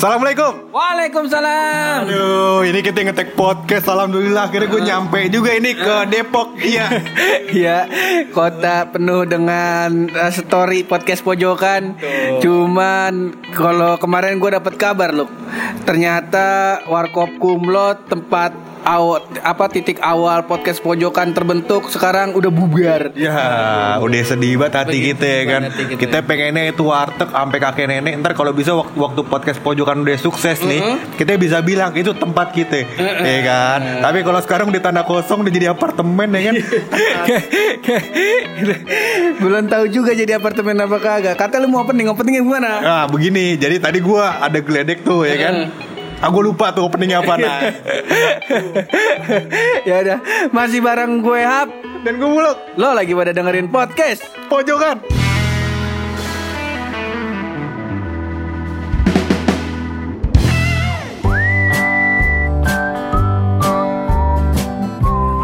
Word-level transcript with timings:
Assalamualaikum. 0.00 0.72
Waalaikumsalam. 0.72 2.08
Aduh, 2.08 2.64
ini 2.64 2.80
kita 2.80 3.04
ngetek 3.04 3.36
podcast. 3.36 3.84
Alhamdulillah 3.84 4.48
akhirnya 4.48 4.72
gue 4.72 4.80
nyampe 4.80 5.20
juga 5.28 5.52
ini 5.52 5.76
ke 5.76 6.08
Depok. 6.08 6.56
Iya. 6.56 7.04
ya, 7.68 7.78
kota 8.32 8.88
penuh 8.88 9.28
dengan 9.28 10.08
uh, 10.08 10.32
story 10.32 10.88
podcast 10.88 11.20
pojokan. 11.20 12.00
Cuman 12.40 13.44
kalau 13.52 14.00
kemarin 14.00 14.40
gue 14.40 14.56
dapat 14.56 14.80
kabar 14.80 15.12
loh, 15.12 15.28
ternyata 15.84 16.80
Warkop 16.88 17.36
Kumlot 17.36 18.08
tempat 18.08 18.69
awal 18.84 19.20
apa 19.40 19.64
titik 19.68 19.98
awal 20.00 20.44
podcast 20.44 20.80
pojokan 20.80 21.32
terbentuk 21.32 21.88
sekarang 21.88 22.32
udah 22.36 22.50
bubar. 22.52 23.12
Ya, 23.14 23.98
udah 24.00 24.20
sedih 24.24 24.60
banget 24.60 24.74
hati 24.84 24.98
Begitu 24.98 25.20
kita 25.20 25.28
ya 25.28 25.42
kan. 25.46 25.62
kita. 25.70 25.98
Kita 26.00 26.18
pengennya 26.24 26.72
itu 26.72 26.82
warteg 26.84 27.28
sampai 27.30 27.58
kakek 27.60 27.86
nenek. 27.88 28.14
Ntar 28.20 28.32
kalau 28.34 28.52
bisa 28.52 28.72
waktu, 28.74 28.96
waktu 28.96 29.20
podcast 29.26 29.58
pojokan 29.60 30.02
udah 30.02 30.16
sukses 30.18 30.60
nih, 30.64 30.80
kita 31.16 31.36
bisa 31.36 31.60
bilang 31.60 31.92
itu 31.94 32.12
tempat 32.16 32.52
kita, 32.52 32.84
ya 33.24 33.40
kan. 33.44 33.80
Tapi 34.02 34.18
kalau 34.24 34.40
sekarang 34.42 34.68
di 34.72 34.80
tanah 34.82 35.04
kosong 35.04 35.44
udah 35.44 35.52
jadi 35.52 35.66
apartemen 35.72 36.28
ya 36.34 36.42
kan. 36.50 36.54
Belum 39.40 39.64
tahu 39.66 39.84
juga 39.88 40.12
jadi 40.12 40.36
apartemen 40.36 40.76
apa 40.80 40.96
kagak. 41.00 41.34
Kata 41.36 41.60
lu 41.62 41.68
mau 41.72 41.82
opening, 41.84 42.08
openingnya 42.12 42.42
gimana? 42.44 42.70
Nah 42.80 43.04
begini, 43.08 43.56
jadi 43.56 43.80
tadi 43.80 43.98
gua 44.02 44.40
ada 44.40 44.58
geledek 44.60 45.02
tuh 45.04 45.24
ya 45.24 45.36
kan. 45.40 45.54
Aku 46.20 46.44
lupa 46.44 46.72
tuh 46.76 46.88
openingnya 46.88 47.24
apa 47.24 47.34
nah. 47.40 47.60
ya 49.88 49.96
udah, 50.04 50.18
masih 50.52 50.84
bareng 50.84 51.24
gue 51.24 51.40
Hap. 51.40 51.68
Dan 52.00 52.16
gue 52.16 52.30
muluk 52.32 52.56
Lo 52.80 52.96
lagi 52.96 53.12
pada 53.12 53.32
dengerin 53.32 53.68
podcast. 53.68 54.24
pojokan. 54.48 55.19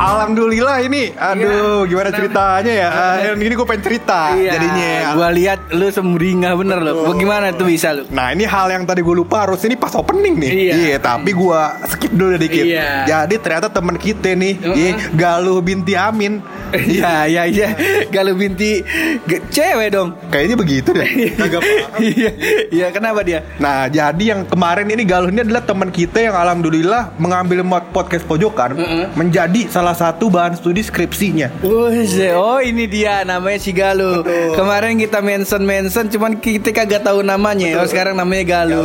Alhamdulillah 0.07 0.87
ini, 0.87 1.11
aduh 1.13 1.83
gimana 1.83 2.15
ceritanya 2.15 2.71
ya? 2.71 2.89
Ah, 2.89 3.17
ini 3.35 3.51
gue 3.51 3.67
pengen 3.67 3.83
cerita 3.83 4.31
jadinya. 4.31 4.87
Iya. 5.03 5.11
Gua 5.19 5.29
lihat 5.35 5.61
lu 5.75 5.91
semringah 5.91 6.55
bener 6.55 6.79
lo. 6.79 7.11
Bagaimana 7.11 7.51
tuh 7.51 7.67
bisa 7.67 7.91
lu? 7.91 8.07
Nah 8.15 8.31
ini 8.31 8.47
hal 8.47 8.71
yang 8.71 8.87
tadi 8.87 9.03
gue 9.03 9.11
lupa 9.13 9.43
harus 9.43 9.59
ini 9.67 9.75
pas 9.75 9.91
opening 9.93 10.39
nih. 10.39 10.51
Iya. 10.71 11.03
tapi 11.03 11.35
gue 11.35 11.61
skip 11.91 12.15
dulu 12.15 12.39
dikit. 12.39 12.63
Iya. 12.63 13.03
Jadi 13.03 13.35
ternyata 13.43 13.67
teman 13.67 13.99
kita 13.99 14.31
nih, 14.33 14.55
Uh-uh. 14.57 14.79
iya, 14.79 14.91
Galuh 15.11 15.59
binti 15.59 15.99
Amin. 15.99 16.39
Iya, 16.71 17.27
iya, 17.27 17.43
iya. 17.47 17.69
Kalau 18.07 18.35
binti 18.35 18.83
ge- 19.23 19.43
cewek 19.51 19.91
dong. 19.91 20.15
Kayaknya 20.31 20.57
begitu 20.57 20.91
deh. 20.93 21.07
Paham. 21.35 21.63
Iya, 21.97 22.31
iya. 22.71 22.87
Kenapa 22.93 23.27
dia? 23.27 23.43
Nah, 23.59 23.89
jadi 23.89 24.37
yang 24.37 24.47
kemarin 24.47 24.87
ini 24.87 25.03
Galuh 25.03 25.33
ini 25.33 25.43
adalah 25.43 25.65
teman 25.65 25.91
kita 25.91 26.21
yang 26.21 26.37
alhamdulillah 26.37 27.17
mengambil 27.19 27.67
mod 27.67 27.91
podcast 27.91 28.23
pojokan 28.23 28.79
Uh-uh. 28.79 29.05
menjadi 29.19 29.67
salah 29.67 29.96
satu 29.97 30.29
bahan 30.29 30.53
studi 30.55 30.85
skripsinya. 30.85 31.49
Oh 31.65 32.61
ini 32.61 32.85
dia 32.85 33.25
namanya 33.25 33.57
si 33.57 33.73
Galuh. 33.73 34.21
Kemarin 34.53 35.01
kita 35.01 35.25
mention 35.25 35.65
mention, 35.65 36.13
cuman 36.13 36.37
kita 36.37 36.69
kagak 36.69 37.01
tahu 37.01 37.25
namanya. 37.25 37.81
Oh 37.81 37.89
sekarang 37.89 38.13
namanya 38.13 38.45
Galuh. 38.45 38.85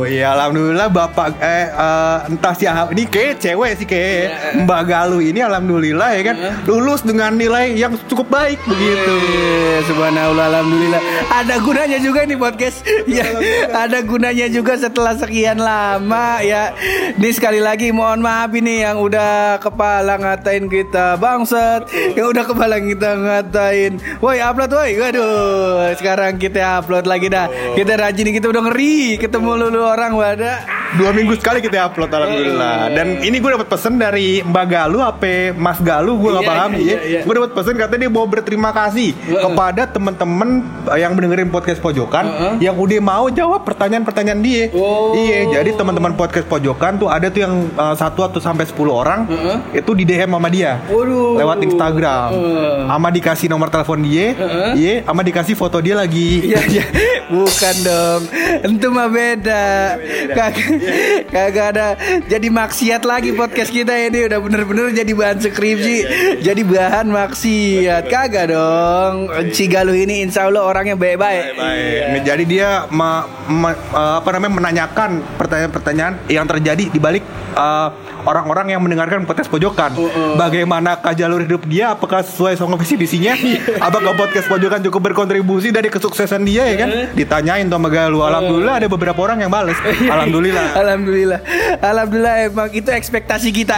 Oh 0.00 0.08
iya 0.08 0.32
alhamdulillah 0.32 0.88
bapak 0.88 1.36
eh 1.36 1.68
eh, 1.68 2.16
entah 2.32 2.54
siapa 2.56 2.88
ini 2.96 3.04
kayak 3.04 3.36
cewek 3.36 3.72
sih 3.76 3.86
kayak 3.86 4.04
Iya. 4.06 4.62
Mbak 4.62 4.82
Galuh 4.86 5.18
ini 5.20 5.42
alhamdulillah 5.42 6.08
ya 6.14 6.22
kan 6.24 6.36
lulus 6.64 7.02
dengan 7.02 7.34
nilai 7.34 7.74
yang 7.74 7.98
cukup 8.06 8.30
baik 8.30 8.56
begitu. 8.64 9.12
Eh, 9.18 9.82
Subhanallah, 9.84 10.46
alhamdulillah. 10.46 11.02
Ada 11.28 11.58
gunanya 11.60 11.98
juga 11.98 12.22
nih 12.24 12.38
podcast. 12.38 12.80
Ya, 13.06 13.26
ada 13.74 13.98
gunanya 14.00 14.46
juga 14.46 14.78
setelah 14.78 15.18
sekian 15.18 15.58
lama 15.58 16.38
ya. 16.40 16.70
Ini 17.18 17.28
sekali 17.34 17.58
lagi 17.58 17.90
mohon 17.90 18.22
maaf 18.22 18.54
ini 18.54 18.86
yang 18.86 19.02
udah 19.02 19.58
kepala 19.58 20.16
ngatain 20.16 20.45
kita 20.70 21.18
bangset, 21.18 21.90
yang 22.14 22.30
udah 22.30 22.44
kepala 22.46 22.78
kita 22.78 23.10
ngatain, 23.18 23.98
woi 24.22 24.38
upload 24.38 24.70
woi, 24.70 24.94
waduh. 25.02 25.90
Sekarang 25.98 26.38
kita 26.38 26.78
upload 26.78 27.10
lagi 27.10 27.26
dah. 27.26 27.50
Kita 27.74 27.98
rajin 27.98 28.30
kita 28.30 28.46
udah 28.54 28.62
ngeri 28.70 29.18
ketemu 29.18 29.66
lulu 29.66 29.82
orang 29.82 30.14
wadah. 30.14 30.75
Dua 30.94 31.10
minggu 31.10 31.34
sekali 31.34 31.58
kita 31.58 31.90
upload 31.90 32.08
alhamdulillah. 32.08 32.94
Dan 32.94 33.18
ini 33.20 33.42
gue 33.42 33.50
dapat 33.50 33.66
pesan 33.66 33.98
dari 33.98 34.38
Mbak 34.40 34.66
Galuh 34.70 35.02
apa 35.02 35.50
Mas 35.52 35.82
Galuh 35.82 36.14
gue 36.14 36.30
gak 36.30 36.44
Iya, 36.46 36.48
paham 36.48 36.70
iya, 36.78 36.86
ya. 36.86 36.98
iya. 37.02 37.20
Gue 37.26 37.34
dapat 37.34 37.50
pesan 37.58 37.74
katanya 37.74 38.06
dia 38.06 38.12
mau 38.12 38.24
berterima 38.24 38.70
kasih 38.70 39.10
kepada 39.18 39.82
teman-teman 39.90 40.62
eh, 40.94 40.98
yang 41.02 41.18
mendengarin 41.18 41.50
podcast 41.50 41.82
pojokan 41.82 42.24
yang 42.62 42.78
udah 42.78 43.00
mau 43.02 43.26
jawab 43.28 43.66
pertanyaan-pertanyaan 43.66 44.40
dia. 44.40 44.70
Oh. 44.70 45.10
Iya, 45.12 45.58
jadi 45.58 45.74
teman-teman 45.74 46.14
podcast 46.14 46.46
pojokan 46.46 47.02
tuh 47.02 47.10
ada 47.10 47.26
tuh 47.28 47.42
yang 47.42 47.66
eh, 47.66 47.94
satu 47.98 48.22
atau 48.22 48.38
sampai 48.38 48.64
10 48.64 48.78
orang 48.86 49.20
itu 49.74 49.90
di 49.92 50.06
DM 50.06 50.30
sama 50.30 50.46
dia. 50.46 50.78
Waduh. 50.86 51.34
Lewat 51.42 51.58
Instagram. 51.66 52.28
Sama 52.86 53.08
dikasih 53.10 53.50
nomor 53.50 53.68
telepon 53.68 54.06
dia. 54.06 54.38
Iya, 54.72 55.02
sama 55.02 55.26
dikasih 55.26 55.58
foto 55.58 55.82
dia 55.82 55.98
lagi 55.98 56.46
Iya. 56.46 56.84
Bukan 57.26 57.74
dong. 57.82 58.22
Itu 58.62 58.86
mah 58.88 59.08
beda. 59.10 59.66
Kagak 60.30 60.75
kagak 61.34 61.66
ada. 61.76 61.88
Jadi 62.26 62.48
maksiat 62.48 63.02
lagi 63.02 63.30
podcast 63.32 63.70
kita 63.70 63.92
ini 63.96 64.26
udah 64.28 64.38
bener-bener 64.40 64.92
jadi 64.92 65.12
bahan 65.12 65.38
skripsi. 65.40 65.96
Jadi 66.42 66.62
bahan 66.62 67.06
maksiat. 67.08 68.02
Kagak 68.08 68.52
dong. 68.52 69.30
Si 69.52 69.66
Galuh 69.66 69.96
ini 69.96 70.22
insya 70.22 70.48
Allah 70.48 70.62
orangnya 70.64 70.94
baik-baik. 70.94 71.44
Baik. 71.56 72.00
Jadi 72.26 72.44
dia 72.46 72.84
ma- 72.90 73.26
ma- 73.48 73.74
eh, 73.76 74.14
apa 74.20 74.28
namanya 74.36 74.52
menanyakan 74.58 75.10
pertanyaan-pertanyaan 75.36 76.14
yang 76.28 76.46
terjadi 76.46 76.84
di 76.90 76.98
balik 76.98 77.22
eh, 77.56 77.88
orang-orang 78.28 78.76
yang 78.76 78.80
mendengarkan 78.84 79.24
podcast 79.24 79.48
pojokan. 79.48 79.96
Bagaimana 80.36 81.00
jalur 81.16 81.40
hidup 81.40 81.64
dia? 81.64 81.96
Apakah 81.96 82.20
sesuai 82.20 82.60
sama 82.60 82.76
visi 82.76 82.98
visinya? 82.98 83.32
Apakah 83.86 84.12
podcast 84.12 84.50
pojokan 84.50 84.84
cukup 84.84 85.12
berkontribusi 85.12 85.72
dari 85.72 85.88
kesuksesan 85.88 86.44
dia 86.44 86.68
ya 86.68 86.76
kan? 86.84 86.88
Ditanyain 87.16 87.64
tuh 87.64 87.78
sama 87.80 87.88
Galuh. 87.88 88.26
Alhamdulillah 88.26 88.74
ada 88.84 88.88
beberapa 88.90 89.16
orang 89.24 89.40
yang 89.46 89.52
bales. 89.52 89.78
Alhamdulillah. 90.14 90.76
Alhamdulillah. 90.76 91.40
Alhamdulillah 91.80 92.34
emang 92.50 92.70
itu 92.74 92.90
ekspektasi 92.92 93.48
kita. 93.54 93.76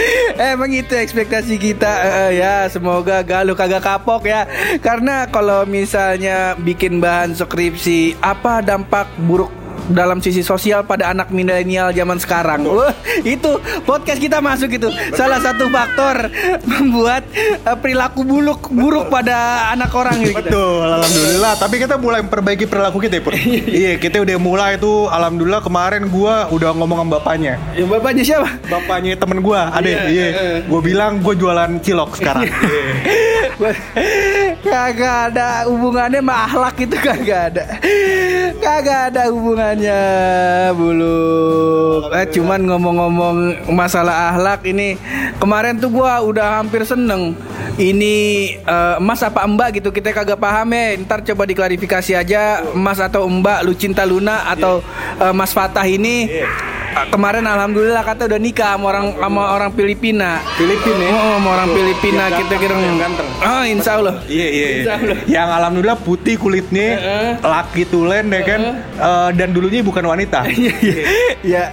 emang 0.52 0.72
itu 0.72 0.96
ekspektasi 0.96 1.54
kita. 1.60 1.92
Eh, 2.02 2.40
ya, 2.42 2.66
semoga 2.72 3.22
Galuh 3.22 3.54
kagak 3.54 3.84
kapok 3.84 4.26
ya. 4.26 4.48
Karena 4.80 5.28
kalau 5.28 5.68
misalnya 5.68 6.56
bikin 6.58 6.98
bahan 6.98 7.36
skripsi, 7.36 8.18
apa 8.24 8.64
dampak 8.64 9.06
buruk 9.20 9.59
dalam 9.92 10.18
sisi 10.24 10.40
sosial 10.40 10.82
pada 10.88 11.12
anak 11.12 11.30
milenial 11.30 11.92
zaman 11.92 12.16
sekarang. 12.16 12.64
Itu 13.22 13.60
podcast 13.84 14.18
kita 14.18 14.40
masuk 14.40 14.70
itu. 14.72 14.88
Salah 15.14 15.38
satu 15.42 15.68
faktor 15.68 16.30
membuat 16.64 17.28
eh, 17.36 17.76
perilaku 17.78 18.24
buruk 18.24 18.72
buruk 18.72 19.06
pada 19.12 19.70
anak 19.74 19.90
orang 19.92 20.16
gitu. 20.24 20.40
Betul, 20.40 20.86
alhamdulillah. 20.86 21.52
Tapi 21.60 21.76
kita 21.76 21.94
mulai 22.00 22.20
memperbaiki 22.24 22.64
perilaku 22.64 22.98
kita 23.04 23.20
Pur. 23.20 23.36
iya, 23.82 24.00
kita 24.00 24.24
udah 24.24 24.36
mulai 24.40 24.80
tuh. 24.80 25.12
Alhamdulillah 25.12 25.60
kemarin 25.60 26.08
gua 26.08 26.48
udah 26.48 26.72
ngomong 26.72 27.04
sama 27.04 27.10
bapaknya. 27.20 27.60
Ya, 27.76 27.84
bapaknya 27.84 28.24
siapa? 28.24 28.48
Bapaknya 28.70 29.12
temen 29.18 29.44
gua, 29.44 29.68
ada 29.68 29.90
Iya, 29.90 30.02
iya. 30.08 30.26
iya. 30.30 30.58
Gue 30.64 30.80
bilang 30.80 31.18
gue 31.20 31.34
jualan 31.34 31.82
cilok 31.82 32.16
sekarang. 32.16 32.46
kagak 34.66 35.16
ada 35.32 35.64
hubungannya 35.66 36.20
sama 36.22 36.34
akhlak 36.46 36.76
itu 36.84 36.96
kagak 37.00 37.40
ada. 37.52 37.64
Kagak 38.60 39.00
ada 39.12 39.22
hubungannya 39.32 40.02
bulu. 40.76 42.10
Eh, 42.14 42.26
cuman 42.34 42.60
ngomong-ngomong 42.66 43.36
masalah 43.72 44.34
akhlak 44.34 44.66
ini 44.68 45.00
kemarin 45.38 45.78
tuh 45.78 45.90
gua 45.90 46.22
udah 46.22 46.62
hampir 46.62 46.84
seneng. 46.86 47.34
Ini 47.80 48.16
eh, 48.60 48.94
emas 49.00 49.24
apa 49.24 49.46
mbak 49.48 49.80
gitu 49.80 49.88
kita 49.90 50.12
kagak 50.12 50.38
paham 50.38 50.70
ya. 50.74 51.00
Ntar 51.00 51.24
coba 51.24 51.48
diklarifikasi 51.48 52.12
aja 52.14 52.62
emas 52.76 53.00
atau 53.00 53.24
mbak 53.26 53.64
lu 53.64 53.72
cinta 53.74 54.04
Luna 54.04 54.46
atau 54.50 54.84
eh, 55.18 55.34
Mas 55.34 55.50
Fatah 55.56 55.86
ini. 55.86 56.28
Eh, 56.28 56.69
kemarin 57.10 57.44
alhamdulillah 57.46 58.02
kata 58.02 58.26
udah 58.26 58.40
nikah 58.40 58.74
sama 58.76 58.84
orang 58.90 59.06
sama 59.16 59.42
orang 59.54 59.70
Filipina 59.74 60.42
Filipina? 60.58 61.04
Oh, 61.10 61.38
sama 61.38 61.48
orang 61.56 61.68
Filipina 61.72 62.22
Yang 62.28 62.38
kita 62.44 62.54
kira 62.60 62.74
yang 62.76 62.98
ganteng. 62.98 63.28
Oh, 63.40 63.62
insya 63.64 63.92
Allah. 63.98 64.14
Iya 64.26 64.46
iya. 64.46 64.48
iya. 64.50 64.68
Insya 64.80 64.92
Allah. 64.98 65.18
Yang 65.26 65.48
alhamdulillah 65.56 65.98
putih 66.02 66.34
kulitnya, 66.36 66.88
Heeh. 66.98 67.30
laki 67.40 67.82
tulen 67.88 68.26
ya 68.28 68.42
kan, 68.44 68.62
Eh, 69.00 69.30
dan 69.34 69.48
dulunya 69.50 69.80
bukan 69.80 70.04
wanita. 70.04 70.44
Iya. 70.60 70.76
Ya, 71.40 71.64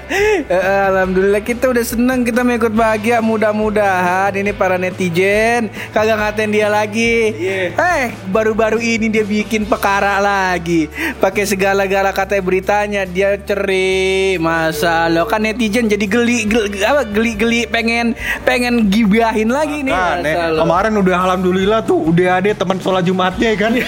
eh, 0.48 0.81
alhamdulillah 0.88 1.44
kita 1.44 1.68
udah 1.68 1.84
seneng 1.84 2.24
kita 2.24 2.40
mau 2.48 2.56
ikut 2.56 2.72
bahagia. 2.72 3.19
Mudah-mudahan 3.19 4.31
ini 4.40 4.56
para 4.56 4.80
netizen 4.80 5.68
kagak 5.92 6.16
ngatain 6.16 6.56
dia 6.56 6.72
lagi. 6.72 7.36
Iya. 7.36 7.75
Eh, 7.75 8.06
baru-baru 8.31 8.80
ini 8.80 9.12
dia 9.12 9.28
bikin 9.28 9.68
perkara 9.68 10.24
lagi. 10.24 10.88
Pakai 11.19 11.44
segala-gala 11.44 12.16
kata 12.16 12.40
beritanya 12.40 13.04
dia 13.04 13.36
cerai, 13.36 14.40
masa 14.40 15.06
Allah 15.07 15.24
kan 15.24 15.39
netizen 15.39 15.88
jadi 15.88 16.04
geli 16.04 16.44
geli 16.44 16.83
apa 16.83 17.07
geli 17.07 17.31
geli 17.39 17.62
pengen 17.63 18.12
pengen 18.44 18.92
gibahin 18.92 19.48
lagi 19.48 19.88
nih. 19.88 19.95
Nah, 19.95 20.19
Allah. 20.19 20.62
kemarin 20.68 20.94
udah 21.00 21.15
alhamdulillah 21.24 21.80
tuh 21.88 22.12
udah 22.12 22.44
ada 22.44 22.51
teman 22.51 22.77
sholat 22.83 23.07
Jumatnya 23.07 23.56
ya 23.56 23.57
kan. 23.57 23.71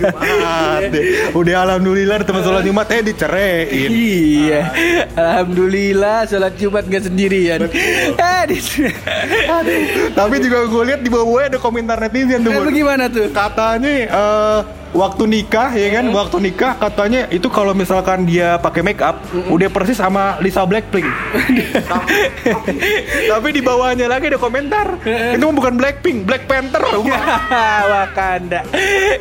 Jumat 0.00 0.82
deh. 0.92 1.32
Udah 1.32 1.56
alhamdulillah 1.64 2.20
teman 2.28 2.42
sholat 2.44 2.62
Jumat 2.68 2.86
eh 2.92 3.00
diceraiin. 3.00 3.90
Iya, 3.90 4.60
alhamdulillah 5.16 6.28
sholat 6.28 6.54
Jumat 6.60 6.84
gak 6.84 7.08
sendirian. 7.08 7.64
Eh, 7.64 8.42
Tapi 10.12 10.34
juga 10.44 10.68
gue 10.68 10.82
lihat 10.92 11.00
di 11.00 11.08
bawahnya 11.08 11.56
ada 11.56 11.58
komentar 11.58 11.96
netizen 11.96 12.44
tuh. 12.44 12.52
Eh, 12.52 12.58
Bun. 12.60 12.68
bagaimana 12.68 13.08
tuh? 13.08 13.32
Katanya 13.32 13.92
eh, 14.12 14.60
waktu 14.92 15.24
nikah 15.26 15.70
ya 15.74 15.88
kan, 16.00 16.06
waktu 16.10 16.36
nikah 16.50 16.72
katanya 16.78 17.26
itu 17.30 17.46
kalau 17.50 17.72
misalkan 17.72 18.26
dia 18.26 18.58
pakai 18.58 18.82
make 18.82 19.02
up 19.02 19.22
udah 19.50 19.68
persis 19.70 19.98
sama 19.98 20.38
Lisa 20.42 20.64
Blackpink. 20.66 21.06
Tapi 23.30 23.48
di 23.54 23.60
bawahnya 23.62 24.06
lagi 24.10 24.30
ada 24.30 24.38
komentar. 24.40 24.98
itu 25.06 25.44
bukan 25.50 25.74
Blackpink, 25.76 26.26
Black 26.26 26.44
Panther. 26.50 26.82
Ya, 27.06 27.22
Wakanda. 27.92 28.60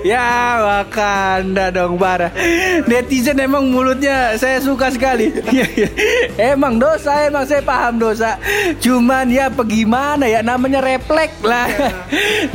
Ya, 0.01 0.27
Wakanda 0.63 1.69
dong 1.73 1.99
parah. 1.99 2.31
Netizen 2.87 3.37
emang 3.39 3.67
mulutnya 3.69 4.39
saya 4.39 4.63
suka 4.63 4.89
sekali. 4.93 5.31
Iya, 5.51 5.65
iya. 5.79 5.89
emang 6.53 6.79
dosa, 6.79 7.27
emang 7.27 7.45
saya 7.45 7.61
paham 7.61 7.99
dosa. 7.99 8.39
Cuman 8.79 9.27
ya 9.29 9.51
bagaimana 9.51 10.25
ya 10.25 10.39
namanya 10.39 10.79
refleks 10.79 11.43
lah. 11.43 11.67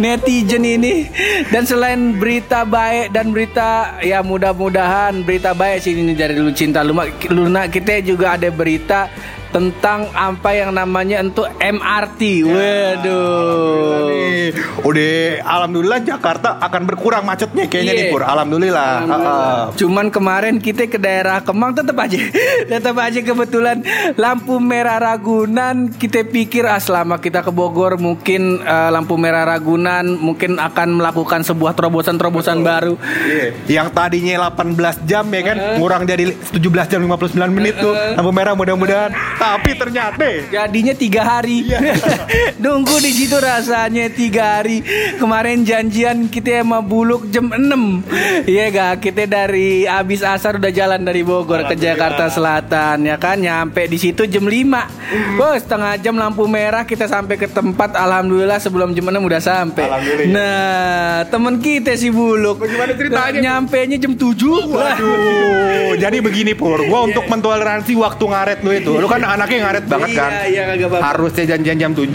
Netizen 0.01 0.65
ini 0.65 1.09
dan 1.53 1.69
selain 1.69 2.17
berita 2.17 2.65
baik 2.65 3.04
dan 3.11 3.35
berita 3.35 3.99
ya 4.01 4.23
mudah-mudahan 4.25 5.25
berita 5.27 5.53
baik 5.53 5.83
sih 5.85 5.93
ini 5.97 6.15
dari 6.17 6.39
Lucinta 6.39 6.81
Luna, 6.81 7.09
Luna 7.29 7.67
kita 7.69 8.01
juga 8.05 8.37
ada 8.39 8.49
berita 8.49 9.09
tentang 9.55 10.11
apa 10.11 10.51
yang 10.51 10.75
namanya 10.75 11.23
untuk 11.23 11.47
MRT. 11.63 12.43
Waduh. 12.43 14.11
Nih, 14.11 14.51
udah 14.83 15.15
alhamdulillah 15.47 16.01
Jakarta 16.03 16.59
akan 16.59 16.83
berkurang 16.91 17.23
macetnya 17.23 17.71
kayaknya 17.71 17.93
Iya. 17.95 18.01
nih 18.03 18.11
Pur. 18.11 18.23
Alhamdulillah. 18.27 18.93
Alhamdulillah. 19.07 19.63
Ha-ha. 19.71 19.79
Cuman 19.79 20.07
kemarin 20.11 20.59
kita 20.59 20.91
ke 20.91 20.99
daerah 20.99 21.39
Kemang 21.47 21.71
tetap 21.71 21.95
aja 21.95 22.19
tetap 22.73 22.99
aja 22.99 23.21
kebetulan 23.23 23.87
lampu 24.19 24.59
merah 24.59 24.99
Ragunan 24.99 25.87
kita 25.95 26.27
pikir 26.27 26.67
ah 26.67 26.83
selama 26.83 27.23
kita 27.23 27.47
ke 27.47 27.55
Bogor 27.55 27.95
mungkin 27.95 28.59
eh, 28.59 28.91
lampu 28.91 29.15
merah 29.15 29.47
Ragunan 29.47 30.19
mungkin 30.19 30.59
akan 30.59 30.99
melakukan 30.99 31.47
sebuah 31.47 31.79
terobosan-terobosan 31.79 32.59
baru. 32.59 32.99
Iya. 33.23 33.47
Yang 33.71 33.89
tadinya 33.95 34.51
18 34.51 35.07
jam 35.07 35.25
ya 35.31 35.43
kan, 35.45 35.57
ngurang 35.79 36.03
jadi 36.03 36.35
17 36.51 36.59
jam 36.91 36.99
59 36.99 37.39
menit 37.55 37.79
tuh. 37.79 37.95
Lampu 37.95 38.35
merah 38.35 38.59
mudah-mudahan. 38.59 39.15
Tapi 39.45 39.71
ternyata 39.77 40.25
Jadinya 40.49 40.95
tiga 40.97 41.23
hari. 41.25 41.69
Iya. 41.69 41.79
Nunggu 42.65 42.97
di 43.05 43.13
situ 43.13 43.37
rasanya 43.37 44.09
tiga 44.09 44.61
hari. 44.61 44.81
Kemarin 45.21 45.69
janjian 45.69 46.33
kita 46.33 46.65
sama 46.65 46.81
Buluk 46.81 47.29
jam 47.29 47.53
6 47.53 48.49
Iya 48.49 48.65
gak? 48.73 49.05
Kita 49.05 49.29
dari 49.29 49.85
abis 49.85 50.25
asar 50.25 50.57
udah 50.57 50.73
jalan 50.73 51.03
dari 51.03 51.21
Bogor 51.27 51.67
ke 51.67 51.75
Jakarta 51.75 52.29
Selatan 52.31 53.05
Ya 53.05 53.17
kan? 53.19 53.41
Nyampe 53.41 53.89
di 53.89 53.99
situ 53.99 54.25
jam 54.29 54.47
5 54.47 55.41
Oh 55.41 55.55
setengah 55.57 55.99
jam 56.01 56.15
lampu 56.17 56.47
merah 56.47 56.87
Kita 56.87 57.05
sampai 57.09 57.37
ke 57.37 57.49
tempat. 57.51 57.97
Alhamdulillah 57.97 58.59
sebelum 58.61 58.93
jam 58.97 59.09
6 59.09 59.19
udah 59.19 59.43
sampai. 59.43 59.87
Nah 60.31 61.27
temen 61.29 61.59
kita 61.59 61.97
si 61.99 62.09
Buluk. 62.13 62.61
Bagaimana 62.61 62.93
ceritanya? 62.95 63.41
Nyampe 63.41 63.79
nya 63.89 63.99
jam 63.99 64.13
7 64.15 64.45
Waduh, 64.71 65.93
jadi 65.99 66.19
begini 66.21 66.53
Pur, 66.55 66.79
gua 66.87 67.09
untuk 67.09 67.27
mentoleransi 67.27 67.93
waktu 67.99 68.25
ngaret 68.25 68.59
lu 68.63 68.71
itu. 68.73 68.93
Lu 69.01 69.09
kan 69.11 69.24
anaknya 69.27 69.59
ngaret 69.61 69.85
banget 69.85 70.09
Iya, 70.09 70.19
kan. 70.19 70.31
iya, 70.45 70.63
kagak 70.65 70.89
apa-apa. 70.89 71.05
Harusnya 71.07 71.45
janjian 71.47 71.77
jam 71.79 71.93
7, 71.93 72.11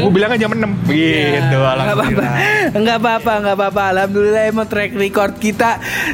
gua 0.00 0.10
bilangnya 0.10 0.38
jam 0.38 0.50
6. 0.50 0.72
Gitu, 0.84 0.98
Nggak 1.30 1.54
apa-apa, 1.54 1.70
alhamdulillah. 1.74 2.32
nggak 2.72 2.96
apa-apa, 2.98 3.32
nggak 3.38 3.56
apa-apa. 3.56 3.82
Alhamdulillah 3.90 4.42
emang 4.46 4.66
track 4.66 4.90
record 4.94 5.32
kita 5.36 5.70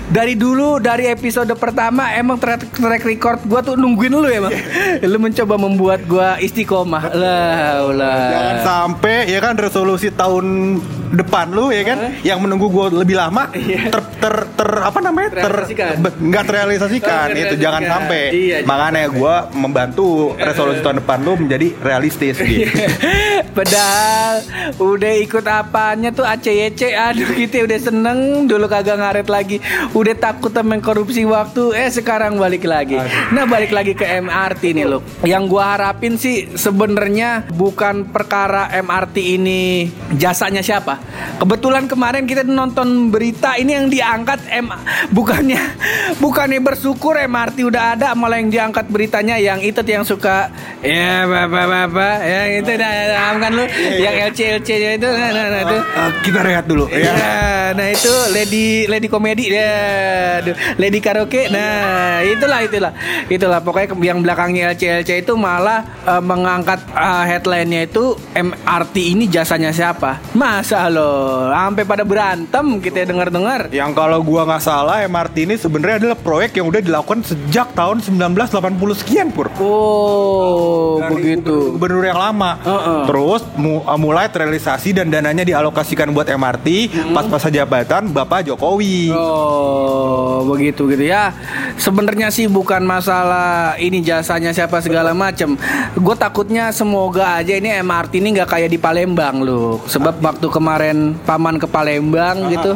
dari 0.06 0.34
dulu 0.34 0.78
dari 0.78 1.04
episode 1.06 1.50
pertama 1.54 2.12
emang 2.12 2.36
track, 2.36 2.70
track 2.70 3.02
record 3.04 3.38
gua 3.44 3.60
tuh 3.60 3.74
nungguin 3.74 4.12
lu 4.12 4.24
ya, 4.24 4.40
Bang. 4.40 4.54
lu 5.10 5.18
mencoba 5.18 5.54
membuat 5.56 6.00
gua 6.04 6.36
istiqomah. 6.38 7.02
Lah, 7.10 7.86
lah. 7.88 8.20
Jangan 8.28 8.56
sampai 8.62 9.16
ya 9.26 9.38
kan 9.38 9.54
resolusi 9.54 10.08
tahun 10.08 10.78
depan 11.12 11.46
lu 11.50 11.70
ya 11.70 11.82
kan? 11.82 11.98
Yang 12.20 12.38
menunggu 12.42 12.66
gua 12.66 12.86
lebih 12.88 13.14
lama 13.14 13.48
Iya. 13.52 13.90
ter, 13.90 14.02
ter, 14.18 14.34
ter- 14.52 14.82
apa 14.82 14.98
namanya? 14.98 15.28
Ter 15.36 15.54
nggak 16.16 16.44
terrealisasikan 16.44 17.26
Oh, 17.28 17.38
itu 17.38 17.54
jangan 17.56 17.82
sampai. 17.84 18.22
Iya, 18.30 18.56
makanya 18.62 19.08
gua 19.08 19.34
membantu 19.52 20.32
resolusi 20.34 20.80
tahun 20.80 21.00
depan 21.00 21.18
lu 21.20 21.32
menjadi 21.36 21.74
realistis 21.78 22.36
gitu. 22.36 22.70
Padahal 23.56 24.34
udah 24.76 25.14
ikut 25.16 25.44
apanya 25.44 26.12
tuh 26.12 26.24
ACYC 26.24 26.92
Aduh 26.92 27.32
kita 27.32 27.64
udah 27.64 27.78
seneng 27.78 28.18
Dulu 28.44 28.66
kagak 28.66 28.96
ngaret 28.96 29.28
lagi. 29.28 29.56
Udah 29.92 30.12
takut 30.12 30.52
temen 30.52 30.80
korupsi 30.80 31.24
waktu 31.24 31.72
Eh 31.72 31.88
sekarang 31.88 32.36
balik 32.36 32.64
lagi. 32.64 32.96
Nah 33.32 33.44
balik 33.44 33.72
lagi 33.72 33.92
ke 33.92 34.04
MRT 34.04 34.72
nih 34.72 34.86
loh 34.86 35.00
Yang 35.22 35.42
gua 35.48 35.76
harapin 35.76 36.16
sih 36.16 36.52
sebenarnya 36.52 37.48
Bukan 37.48 38.08
perkara 38.08 38.68
MRT 38.72 39.16
ini 39.36 39.88
Jasanya 40.14 40.60
siapa 40.60 40.95
Kebetulan 41.36 41.84
kemarin 41.84 42.24
kita 42.24 42.42
nonton 42.42 43.12
berita 43.12 43.54
Ini 43.60 43.82
yang 43.82 43.86
diangkat 43.92 44.40
M 44.48 44.72
Bukannya 45.12 45.60
Bukannya 46.22 46.60
bersyukur 46.64 47.20
MRT 47.20 47.66
udah 47.68 47.98
ada 47.98 48.16
Malah 48.16 48.40
yang 48.40 48.50
diangkat 48.50 48.88
beritanya 48.88 49.36
Yang 49.36 49.76
itu 49.76 49.80
yang 49.86 50.04
suka 50.06 50.48
Ya 50.80 51.28
bapak-bapak 51.28 52.16
Yang 52.24 52.48
itu 52.64 52.70
dah 52.80 52.92
paham 53.26 53.36
kan 53.42 53.50
lu 53.58 53.64
Yang 53.98 54.14
LC-LC 54.30 54.68
nya 54.78 54.90
itu 54.94 55.08
nah, 55.10 55.30
nah, 55.34 55.46
nah, 55.50 55.60
itu 55.66 55.76
Eh, 55.76 56.10
kita 56.22 56.40
rehat 56.46 56.64
dulu 56.70 56.86
Ya, 56.92 57.12
ya. 57.12 57.42
nah 57.74 57.88
itu 57.90 58.14
lady 58.30 58.86
lady 58.86 59.08
komedi 59.10 59.50
ya, 59.50 60.40
lady 60.78 60.98
karaoke. 61.02 61.50
Nah, 61.50 62.22
itulah 62.22 62.60
itulah. 62.62 62.92
Itulah 63.26 63.60
pokoknya 63.60 63.96
yang 64.00 64.22
belakangnya 64.22 64.72
LCLC 64.76 65.26
itu 65.26 65.34
malah 65.34 65.82
eh, 66.06 66.22
mengangkat 66.22 66.80
eh, 66.94 67.24
headline-nya 67.34 67.90
itu 67.90 68.14
MRT 68.34 68.96
ini 69.16 69.24
jasanya 69.26 69.74
siapa? 69.74 70.22
Masa 70.32 70.85
lo 70.88 71.48
sampai 71.48 71.82
pada 71.82 72.04
berantem 72.04 72.78
kita 72.78 73.08
dengar-dengar. 73.08 73.72
Yang 73.72 73.90
kalau 73.96 74.20
gua 74.20 74.46
nggak 74.46 74.62
salah 74.62 75.02
MRT 75.02 75.36
ini 75.48 75.54
sebenarnya 75.56 75.96
adalah 75.98 76.18
proyek 76.18 76.60
yang 76.60 76.68
udah 76.68 76.78
dilakukan 76.78 77.24
sejak 77.24 77.72
tahun 77.72 78.04
1980 78.04 79.00
sekian 79.02 79.28
pur. 79.32 79.48
Oh, 79.58 81.00
Dari 81.00 81.12
begitu. 81.16 81.74
Gubernur 81.74 82.04
yang 82.04 82.20
lama. 82.20 82.60
Heeh. 82.62 83.00
Terus 83.08 83.42
mu- 83.56 83.82
uh, 83.82 83.98
mulai 83.98 84.28
terrealisasi 84.28 84.92
dan 84.92 85.10
dananya 85.10 85.42
dialokasikan 85.42 86.12
buat 86.12 86.28
MRT 86.28 86.92
pas 87.10 87.26
masa 87.26 87.48
jabatan 87.48 88.12
Bapak 88.12 88.46
Jokowi. 88.46 89.10
Oh, 89.10 90.44
begitu 90.46 90.86
gitu 90.92 91.02
ya. 91.02 91.32
Sebenarnya 91.76 92.28
sih 92.30 92.46
bukan 92.46 92.84
masalah 92.84 93.74
ini 93.76 94.00
jasanya 94.00 94.52
siapa 94.52 94.78
segala 94.78 95.16
macem. 95.16 95.56
Gue 95.96 96.14
takutnya 96.14 96.70
semoga 96.70 97.40
aja 97.40 97.56
ini 97.56 97.72
MRT 97.80 98.20
ini 98.20 98.36
nggak 98.36 98.48
kayak 98.48 98.70
di 98.70 98.78
Palembang 98.78 99.40
loh. 99.42 99.80
Sebab 99.88 100.20
waktu 100.20 100.46
kemarin 100.46 100.75
paman 101.24 101.56
ke 101.56 101.66
Palembang 101.68 102.50
gitu, 102.52 102.72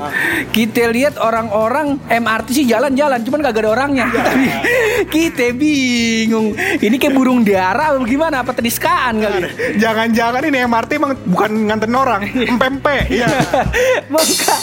kita 0.51 0.89
lihat 0.91 1.21
orang-orang 1.21 2.01
MRT 2.09 2.49
sih 2.53 2.67
jalan-jalan, 2.67 3.21
cuman 3.23 3.39
gak 3.45 3.57
ada 3.61 3.71
orangnya. 3.71 4.07
Tapi 4.11 4.47
kita 5.15 5.53
bingung. 5.55 6.57
Ini 6.57 6.97
kayak 6.97 7.15
burung 7.15 7.45
dara 7.45 7.95
apa 7.95 8.03
gimana? 8.05 8.43
Apa 8.43 8.57
tediskaan 8.57 9.21
kali? 9.21 9.41
Jangan-jangan 9.79 10.43
ini 10.47 10.59
MRT 10.67 10.91
emang 10.97 11.13
bukan 11.29 11.51
nganterin 11.71 11.97
orang, 11.97 12.21
empempe. 12.53 12.97
Iya. 13.11 13.29
Maka, 14.15 14.57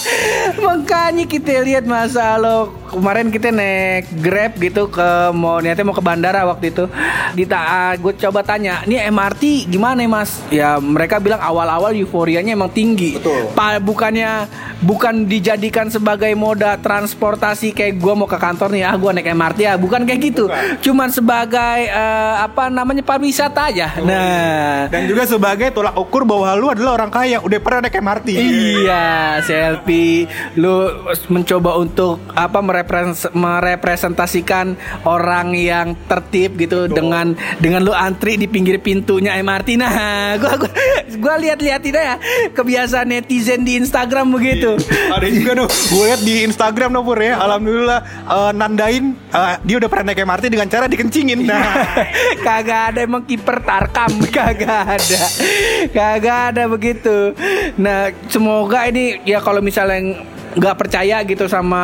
makanya 0.60 1.26
kita 1.28 1.64
lihat 1.64 1.84
masa 1.88 2.38
lo 2.38 2.72
kemarin 2.88 3.28
kita 3.28 3.52
naik 3.52 4.08
grab 4.24 4.56
gitu 4.58 4.88
ke 4.88 5.36
mau 5.36 5.60
niatnya 5.60 5.84
mau 5.84 5.96
ke 5.96 6.04
bandara 6.04 6.48
waktu 6.48 6.72
itu 6.72 6.88
Dita, 7.36 7.94
gue 8.00 8.14
coba 8.16 8.42
tanya 8.42 8.84
ini 8.88 8.96
MRT 9.12 9.68
gimana 9.68 10.00
ya 10.00 10.10
mas 10.10 10.32
ya 10.48 10.70
mereka 10.80 11.20
bilang 11.20 11.44
awal-awal 11.44 11.92
euforianya 11.92 12.56
emang 12.56 12.72
tinggi 12.72 13.20
Betul. 13.20 13.27
Pa- 13.54 13.82
bukannya 13.82 14.48
bukan 14.78 15.26
dijadikan 15.26 15.90
sebagai 15.90 16.30
moda 16.34 16.78
transportasi 16.78 17.74
kayak 17.74 17.98
gue 17.98 18.14
mau 18.14 18.30
ke 18.30 18.38
kantor 18.38 18.70
nih 18.70 18.84
ah 18.86 18.94
gue 18.94 19.10
naik 19.10 19.30
MRT 19.34 19.60
ya 19.60 19.74
bukan 19.76 20.06
kayak 20.06 20.22
gitu. 20.22 20.46
Cuman 20.82 21.10
sebagai 21.10 21.80
eh, 21.88 22.36
apa 22.38 22.70
namanya 22.70 23.02
pariwisata 23.02 23.70
aja. 23.70 23.98
Nah. 24.00 24.88
Dan 24.88 25.10
juga 25.10 25.26
sebagai 25.26 25.72
tolak 25.72 25.98
ukur 25.98 26.24
bahwa 26.24 26.54
lu 26.56 26.70
adalah 26.70 26.98
orang 26.98 27.12
kaya, 27.12 27.38
udah 27.42 27.60
pernah 27.60 27.80
naik 27.88 27.98
MRT. 27.98 28.28
Iya, 28.34 29.08
selfie. 29.42 30.30
Lu 30.56 30.90
mencoba 31.28 31.78
untuk 31.78 32.22
apa 32.34 32.60
merepres- 32.62 33.30
merepresentasikan 33.34 34.78
orang 35.04 35.54
yang 35.54 35.98
tertib 36.08 36.58
gitu 36.58 36.86
dengan 36.88 37.34
dengan 37.58 37.82
lu 37.84 37.94
antri 37.94 38.38
di 38.38 38.46
pinggir 38.46 38.80
pintunya 38.80 39.38
MRT. 39.40 39.70
Nah, 39.78 40.38
gua 40.38 40.54
gua, 40.58 40.72
gua 41.20 41.36
lihat-lihat 41.38 41.82
ya 41.84 42.16
kebiasaan 42.54 43.10
netizen 43.18 43.66
di 43.66 43.82
Instagram 43.82 44.30
begitu. 44.30 44.78
Ada 45.10 45.28
juga 45.34 45.66
tuh 45.66 45.68
Gue 45.90 46.04
liat 46.08 46.22
di 46.22 46.36
Instagram 46.46 46.94
no 46.94 47.02
Pur 47.02 47.18
ya. 47.18 47.42
Alhamdulillah 47.42 48.00
eh, 48.30 48.52
Nandain 48.54 49.18
eh, 49.18 49.56
Dia 49.66 49.76
udah 49.82 49.90
pernah 49.90 50.14
naik 50.14 50.22
MRT 50.22 50.46
dengan 50.54 50.68
cara 50.70 50.86
dikencingin. 50.86 51.44
Nah. 51.44 52.06
Kagak 52.46 52.82
ada 52.94 53.00
emang 53.04 53.26
kiper 53.26 53.60
tarkam. 53.66 54.12
Kagak 54.36 55.02
ada. 55.02 55.24
Kagak 55.90 56.40
ada 56.54 56.64
begitu. 56.70 57.34
Nah 57.82 58.14
semoga 58.30 58.86
ini 58.86 59.20
ya 59.26 59.42
kalau 59.42 59.60
misalnya 59.60 60.22
nggak 60.58 60.78
percaya 60.80 61.22
gitu 61.22 61.46
sama 61.46 61.84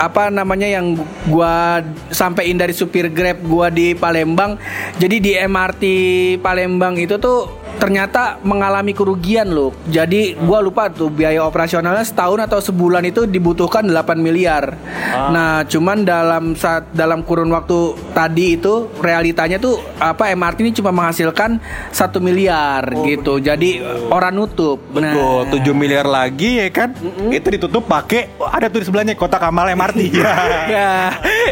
apa 0.00 0.32
namanya 0.32 0.64
yang 0.64 0.96
gua 1.28 1.84
sampein 2.08 2.56
dari 2.56 2.72
supir 2.72 3.12
grab 3.12 3.36
gua 3.44 3.68
di 3.68 3.92
Palembang. 3.92 4.56
Jadi 4.96 5.16
di 5.20 5.32
MRT 5.36 5.84
Palembang 6.40 6.96
itu 6.96 7.20
tuh 7.20 7.65
ternyata 7.76 8.40
mengalami 8.42 8.92
kerugian 8.92 9.48
loh. 9.52 9.72
Jadi 9.88 10.36
gua 10.36 10.60
lupa 10.60 10.88
tuh 10.88 11.08
biaya 11.12 11.44
operasionalnya 11.44 12.04
setahun 12.04 12.48
atau 12.48 12.58
sebulan 12.60 13.04
itu 13.08 13.24
dibutuhkan 13.28 13.86
8 13.86 14.18
miliar. 14.18 14.76
Nah, 15.32 15.64
cuman 15.68 16.04
dalam 16.04 16.56
saat 16.56 16.90
dalam 16.92 17.22
kurun 17.22 17.52
waktu 17.52 17.96
tadi 18.12 18.58
itu 18.58 18.90
realitanya 19.00 19.60
tuh 19.60 19.78
apa 20.00 20.32
MRT 20.32 20.58
ini 20.64 20.72
cuma 20.76 20.90
menghasilkan 20.92 21.60
satu 21.92 22.18
miliar 22.18 22.92
gitu. 23.04 23.38
Jadi 23.38 23.80
orang 24.10 24.34
nutup. 24.36 24.80
Betul 24.90 25.48
7 25.52 25.72
miliar 25.76 26.06
lagi 26.08 26.60
ya 26.60 26.68
kan 26.72 26.92
Itu 27.28 27.48
ditutup 27.52 27.84
pakai 27.84 28.36
oh, 28.40 28.48
Ada 28.48 28.72
tuh 28.72 28.82
di 28.82 28.86
sebelahnya 28.88 29.14
Kota 29.18 29.36
Kamal 29.36 29.72
MRT 29.76 29.98
Ya 30.16 30.34
Ya. 30.66 30.92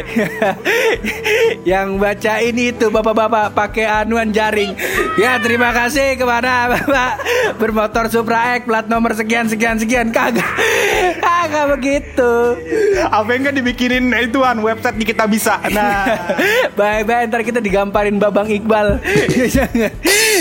yang 1.71 1.97
baca 1.97 2.41
ini 2.43 2.75
itu 2.75 2.91
bapak-bapak 2.91 3.55
pakai 3.55 3.87
anuan 3.87 4.31
jaring. 4.35 4.75
Ya 5.21 5.39
terima 5.39 5.71
kasih 5.71 6.14
kepada 6.17 6.53
bapak 6.73 7.13
bermotor 7.59 8.07
Supra 8.11 8.57
X 8.59 8.67
plat 8.67 8.87
nomor 8.87 9.15
sekian 9.15 9.47
sekian 9.47 9.77
sekian. 9.77 10.11
Kagak 10.11 10.47
kagak 11.21 11.67
begitu. 11.79 12.33
Apa 13.11 13.37
enggak 13.37 13.55
dibikinin 13.55 14.11
ituan 14.17 14.59
website 14.63 14.97
di 14.97 15.05
kita 15.05 15.29
bisa. 15.29 15.61
Nah. 15.71 16.05
Bye-bye 16.79 17.31
ntar 17.31 17.43
kita 17.47 17.61
digamparin 17.63 18.19
Babang 18.19 18.49
Iqbal. 18.49 18.99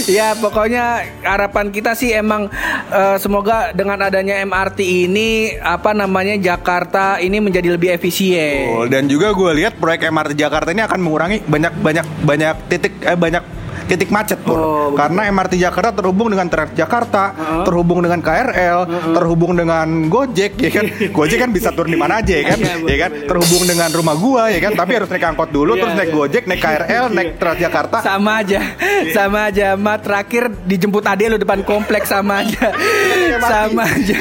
Ya 0.09 0.33
pokoknya 0.33 1.05
harapan 1.21 1.69
kita 1.69 1.93
sih 1.93 2.11
emang 2.11 2.49
eh, 2.89 3.15
Semoga 3.21 3.71
dengan 3.71 4.01
adanya 4.01 4.41
MRT 4.41 5.05
ini 5.05 5.53
Apa 5.61 5.93
namanya 5.93 6.33
Jakarta 6.35 7.21
ini 7.21 7.37
menjadi 7.37 7.77
lebih 7.77 7.93
efisien. 7.93 8.73
Betul. 8.73 8.85
Dan 8.89 9.03
juga 9.05 9.31
gue 9.31 9.51
lihat 9.63 9.77
proyek 9.77 10.09
MRT 10.09 10.33
Jakarta 10.33 10.73
ini 10.73 10.81
akan 10.81 10.99
mengurangi 10.99 11.45
banyak 11.45 11.73
banyak 11.79 12.05
banyak 12.25 12.55
titik 12.67 12.93
eh, 13.05 13.15
banyak 13.15 13.62
titik 13.85 14.09
macet 14.09 14.39
Pur. 14.43 14.55
Oh, 14.55 14.61
betul. 14.91 14.97
Karena 14.99 15.21
MRT 15.29 15.53
Jakarta 15.57 15.89
terhubung 15.93 16.27
dengan 16.29 16.47
Transjakarta, 16.49 17.23
terhubung 17.63 17.99
dengan 18.03 18.19
KRL, 18.19 18.79
terhubung 19.15 19.53
dengan 19.55 19.87
Gojek 20.07 20.59
ya 20.59 20.69
kan. 20.69 20.85
Gojek 21.15 21.39
kan 21.39 21.49
bisa 21.51 21.69
turun 21.71 21.91
di 21.93 21.99
mana 21.99 22.19
aja 22.19 22.33
ya 22.33 22.45
kan. 22.53 22.59
Iya, 22.59 22.75
ya 22.83 22.97
kan? 23.07 23.11
Terhubung 23.29 23.63
dengan 23.63 23.89
rumah 23.91 24.15
gua 24.17 24.43
ya 24.49 24.59
kan, 24.59 24.73
tapi 24.75 24.91
harus 24.97 25.09
naik 25.09 25.23
angkot 25.23 25.49
dulu 25.49 25.73
Iya, 25.73 25.81
terus 25.81 25.93
naik 25.95 26.09
iya. 26.09 26.17
Gojek, 26.17 26.43
naik 26.49 26.61
KRL, 26.61 27.05
naik 27.13 27.29
Transjakarta. 27.39 27.97
sama 28.03 28.43
aja 28.43 28.59
sama 29.13 29.39
aja 29.49 29.75
ma 29.75 29.95
terakhir 29.99 30.49
dijemput 30.65 31.03
ade 31.05 31.27
lo 31.29 31.37
depan 31.37 31.61
kompleks 31.63 32.09
sama 32.11 32.43
aja 32.43 32.71
sama 33.51 33.83
aja 33.87 34.17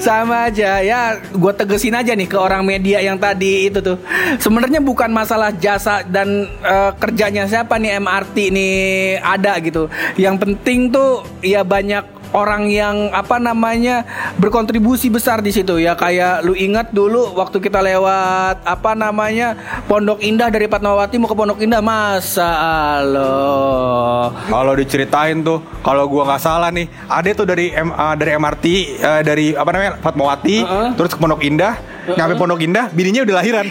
sama 0.00 0.36
aja 0.48 0.70
ya 0.80 1.00
gue 1.18 1.52
tegesin 1.54 1.94
aja 1.96 2.12
nih 2.14 2.28
ke 2.28 2.38
orang 2.38 2.62
media 2.64 3.00
yang 3.00 3.18
tadi 3.18 3.68
itu 3.68 3.80
tuh 3.80 3.96
sebenarnya 4.38 4.80
bukan 4.80 5.10
masalah 5.10 5.50
jasa 5.54 6.04
dan 6.06 6.46
eh, 6.62 6.90
kerjanya 6.98 7.46
siapa 7.46 7.76
nih 7.76 8.00
MRT 8.00 8.36
nih 8.50 8.74
ada 9.20 9.58
gitu. 9.60 9.88
Yang 10.18 10.36
penting 10.42 10.90
tuh 10.90 11.24
ya 11.40 11.62
banyak 11.62 12.23
orang 12.34 12.66
yang 12.66 13.14
apa 13.14 13.38
namanya 13.38 14.02
berkontribusi 14.36 15.06
besar 15.08 15.38
di 15.38 15.54
situ 15.54 15.78
ya 15.78 15.94
kayak 15.94 16.42
lu 16.42 16.58
ingat 16.58 16.90
dulu 16.90 17.32
waktu 17.38 17.62
kita 17.62 17.78
lewat 17.78 18.66
apa 18.66 18.92
namanya 18.98 19.54
Pondok 19.86 20.18
Indah 20.20 20.50
dari 20.50 20.66
Fatmawati 20.66 21.16
mau 21.16 21.30
ke 21.30 21.36
Pondok 21.38 21.62
Indah 21.62 21.78
masa 21.78 22.50
Allah 22.98 24.34
Kalau 24.50 24.72
diceritain 24.74 25.40
tuh, 25.40 25.62
kalau 25.80 26.10
gua 26.10 26.26
nggak 26.26 26.42
salah 26.42 26.70
nih, 26.74 26.90
ada 27.06 27.28
tuh 27.32 27.46
dari 27.46 27.70
M, 27.70 27.94
uh, 27.94 28.14
dari 28.18 28.30
MRT 28.34 28.64
uh, 28.98 29.22
dari 29.22 29.46
apa 29.54 29.70
namanya 29.70 29.92
Fatmawati, 30.02 30.58
Heeh. 30.64 30.88
terus 30.98 31.14
ke 31.14 31.18
Pondok 31.20 31.44
Indah, 31.46 31.78
nyampe 32.10 32.34
Pondok 32.34 32.60
Indah, 32.60 32.90
bininya 32.90 33.22
udah 33.22 33.34
lahiran. 33.38 33.66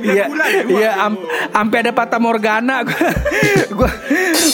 Iya, 0.00 0.24
iya, 0.78 0.90
am- 1.04 1.20
ampe 1.52 1.76
ada 1.82 1.92
Fata 1.92 2.16
Morgana. 2.16 2.82
Gua, 2.86 2.98
gua, 3.78 3.90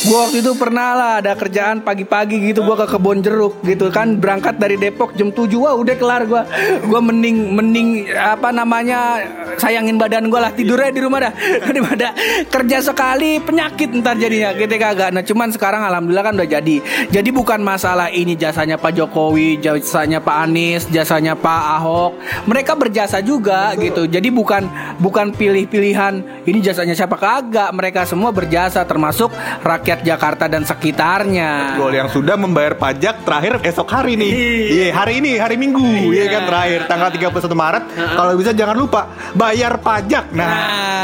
gua 0.09 0.19
waktu 0.27 0.43
itu 0.43 0.53
pernah 0.57 0.89
lah 0.97 1.13
ada 1.23 1.33
kerjaan 1.37 1.85
pagi-pagi 1.85 2.37
gitu 2.51 2.65
gua 2.65 2.77
ke 2.81 2.87
kebun 2.91 3.20
jeruk 3.21 3.61
gitu 3.65 3.89
kan 3.89 4.19
berangkat 4.19 4.57
dari 4.61 4.77
Depok 4.77 5.17
jam 5.17 5.33
7 5.33 5.49
wah 5.57 5.75
udah 5.77 5.95
kelar 5.97 6.27
gua. 6.29 6.43
Gua 6.85 7.01
mending 7.01 7.55
mending 7.55 7.89
apa 8.13 8.53
namanya 8.53 9.25
sayangin 9.57 9.97
badan 9.97 10.29
gua 10.29 10.49
lah 10.49 10.53
tidurnya 10.53 10.91
di 10.93 11.01
rumah 11.01 11.29
dah. 11.29 11.33
Daripada 11.71 12.13
kerja 12.49 12.79
sekali 12.85 13.41
penyakit 13.41 13.93
ntar 14.01 14.17
jadinya 14.17 14.53
gitu 14.57 14.75
kagak. 14.77 15.11
Nah, 15.15 15.25
cuman 15.25 15.49
sekarang 15.53 15.83
alhamdulillah 15.85 16.25
kan 16.25 16.35
udah 16.37 16.49
jadi. 16.49 16.77
Jadi 17.09 17.31
bukan 17.33 17.61
masalah 17.61 18.13
ini 18.13 18.37
jasanya 18.37 18.77
Pak 18.77 18.97
Jokowi, 18.97 19.61
jasanya 19.61 20.19
Pak 20.21 20.37
Anies, 20.49 20.89
jasanya 20.89 21.37
Pak 21.37 21.63
Ahok. 21.81 22.13
Mereka 22.49 22.77
berjasa 22.77 23.21
juga 23.25 23.73
gitu. 23.77 24.05
Jadi 24.07 24.29
bukan 24.29 24.67
bukan 25.01 25.33
pilih-pilihan 25.35 26.45
ini 26.47 26.59
jasanya 26.61 26.97
siapa 26.97 27.17
kagak. 27.17 27.71
Mereka 27.73 28.05
semua 28.09 28.33
berjasa 28.33 28.85
termasuk 28.85 29.33
rakyat 29.65 30.05
Jakarta 30.05 30.45
dan 30.49 30.65
sekitarnya. 30.65 31.77
Gol 31.81 31.97
yang 31.97 32.11
sudah 32.11 32.37
membayar 32.37 32.77
pajak 32.77 33.00
terakhir 33.01 33.53
esok 33.65 33.89
hari 33.89 34.15
nih. 34.21 34.33
Iya, 34.71 34.87
hari 34.93 35.25
ini 35.25 35.41
hari 35.41 35.57
Minggu, 35.57 36.13
iya 36.13 36.29
kan 36.29 36.43
terakhir 36.47 36.81
tanggal 36.87 37.09
31 37.09 37.57
Maret. 37.57 37.85
Kalau 37.97 38.33
bisa 38.37 38.51
jangan 38.53 38.77
lupa 38.77 39.01
bayar 39.33 39.81
pajak. 39.81 40.31
Nah, 40.37 41.01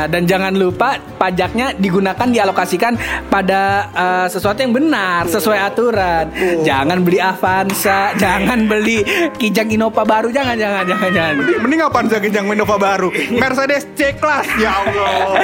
Nah, 0.00 0.08
dan 0.08 0.24
jangan 0.24 0.56
lupa 0.56 0.96
pajaknya 1.20 1.76
digunakan 1.76 2.24
dialokasikan 2.24 2.96
pada 3.28 3.84
eh, 3.92 4.26
sesuatu 4.32 4.64
yang 4.64 4.72
benar 4.72 5.28
sesuai 5.28 5.60
aturan. 5.60 6.24
Jangan 6.64 7.04
beli 7.04 7.20
Avanza, 7.20 8.12
jangan 8.22 8.64
beli 8.64 9.04
Kijang 9.36 9.68
Innova 9.68 10.08
baru, 10.08 10.32
jangan 10.32 10.56
jangan 10.56 10.88
jangan 10.88 11.10
jangan. 11.12 11.34
mending 11.60 11.84
apaan 11.84 12.08
sih 12.08 12.16
Kijang 12.16 12.48
Innova 12.48 12.80
baru? 12.80 13.12
Mercedes 13.44 13.92
C-Class. 13.92 14.48
Ya 14.56 14.72
Allah. 14.72 15.36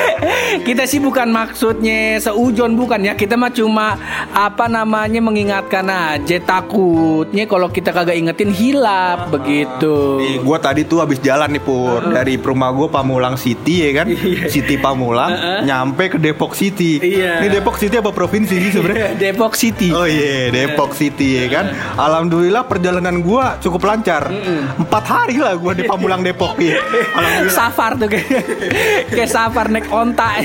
Kita 0.65 0.89
sih 0.89 1.05
bukan 1.05 1.29
maksudnya 1.29 2.17
seujon 2.17 2.81
bukan 2.81 3.05
ya. 3.05 3.13
Kita 3.13 3.37
mah 3.37 3.53
cuma 3.53 4.01
apa 4.33 4.73
namanya 4.73 5.21
mengingatkan 5.57 5.89
aja 5.89 6.37
takutnya 6.45 7.45
kalau 7.49 7.73
kita 7.73 7.89
kagak 7.89 8.17
ingetin 8.21 8.53
hilap 8.53 9.33
begitu. 9.33 10.21
Nih, 10.21 10.37
gua 10.45 10.61
tadi 10.61 10.85
tuh 10.85 11.01
habis 11.01 11.17
jalan 11.25 11.49
nih 11.49 11.63
Pur. 11.65 12.05
Dari 12.13 12.37
rumah 12.37 12.69
gua 12.77 12.93
Pamulang 12.93 13.41
City 13.41 13.89
ya 13.89 14.05
kan? 14.05 14.07
City 14.53 14.77
Pamulang 14.77 15.65
Nyampe 15.65 16.13
ke 16.13 16.19
Depok 16.21 16.53
City. 16.53 17.01
Iya. 17.01 17.41
Ini 17.41 17.49
Depok 17.57 17.81
City 17.81 17.97
apa 17.97 18.13
provinsi 18.13 18.55
sih 18.61 18.71
sebenarnya? 18.77 19.17
Depok 19.23 19.57
City. 19.57 19.89
Oh 19.97 20.05
iya 20.05 20.53
Depok 20.53 20.93
City 20.93 21.41
ya 21.41 21.47
kan? 21.49 21.73
Alhamdulillah 21.97 22.69
perjalanan 22.69 23.25
gua 23.25 23.57
cukup 23.57 23.81
lancar. 23.89 24.29
Empat 24.77 25.05
hari 25.09 25.41
lah 25.41 25.57
gua 25.57 25.73
di 25.73 25.89
Pamulang 25.89 26.21
Depok 26.21 26.61
ya. 26.61 26.77
Alhamdulillah. 27.17 27.57
Safar 27.57 27.97
tuh 27.97 28.09
kayak 28.13 28.45
kayak 29.09 29.31
safar 29.33 29.73
naik 29.73 29.89
onta. 29.89 30.29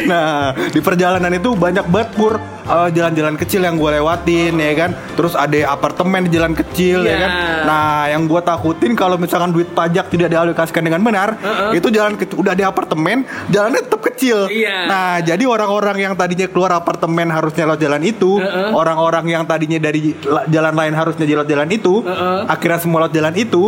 Nah 0.00 0.52
di 0.72 0.80
perjalanan 0.82 1.30
itu 1.32 1.54
banyak 1.54 1.86
banget 1.88 2.10
Pur 2.16 2.34
eh, 2.70 2.88
Jalan-jalan 2.92 3.34
kecil 3.36 3.60
yang 3.60 3.74
gua 3.74 3.90
lewatin 3.92 4.54
ya 4.54 4.72
kan? 4.76 4.90
Terus 5.12 5.34
ada 5.34 5.54
apartemen 5.68 6.24
di 6.24 6.30
jalan 6.30 6.52
kecil 6.52 7.02
ya 7.02 7.08
Iya. 7.10 7.16
kan 7.18 7.30
Nah 7.62 7.80
yang 8.08 8.22
gua 8.24 8.40
takutin 8.40 8.92
kalau 8.94 9.16
misalkan 9.16 9.50
duit 9.50 9.70
pajak 9.70 10.06
tidak 10.08 10.28
dialokasikan 10.28 10.82
dengan 10.82 11.00
benar 11.00 11.34
Itu 11.72 11.88
jalan 11.88 12.14
udah 12.16 12.52
di 12.52 12.62
apartemen 12.62 13.22
Jalannya 13.46 13.80
tetap 13.80 14.00
kecil. 14.04 14.46
Iya. 14.46 14.86
Nah 14.86 15.08
jadi 15.20 15.44
orang-orang 15.44 15.96
yang 16.00 16.14
tadinya 16.14 16.46
keluar 16.46 16.70
apartemen 16.72 17.26
harusnya 17.28 17.66
lewat 17.66 17.80
jalan 17.80 18.02
itu 18.02 18.38
Orang-orang 18.70 19.24
yang 19.28 19.42
tadinya 19.44 19.78
dari 19.78 20.14
la- 20.22 20.46
jalan 20.46 20.74
lain 20.74 20.94
harusnya 20.94 21.24
lewat 21.24 21.46
jalan 21.46 21.68
itu 21.68 22.04
Akhirnya 22.46 22.78
semua 22.78 22.98
lewat 23.02 23.14
jalan 23.14 23.34
itu 23.34 23.62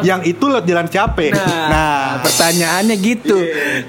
Yang 0.00 0.20
itu 0.28 0.44
lewat 0.44 0.64
jalan 0.64 0.86
capek 0.86 1.32
Nah, 1.68 2.18
pertanyaannya 2.18 2.96
gitu. 2.96 3.36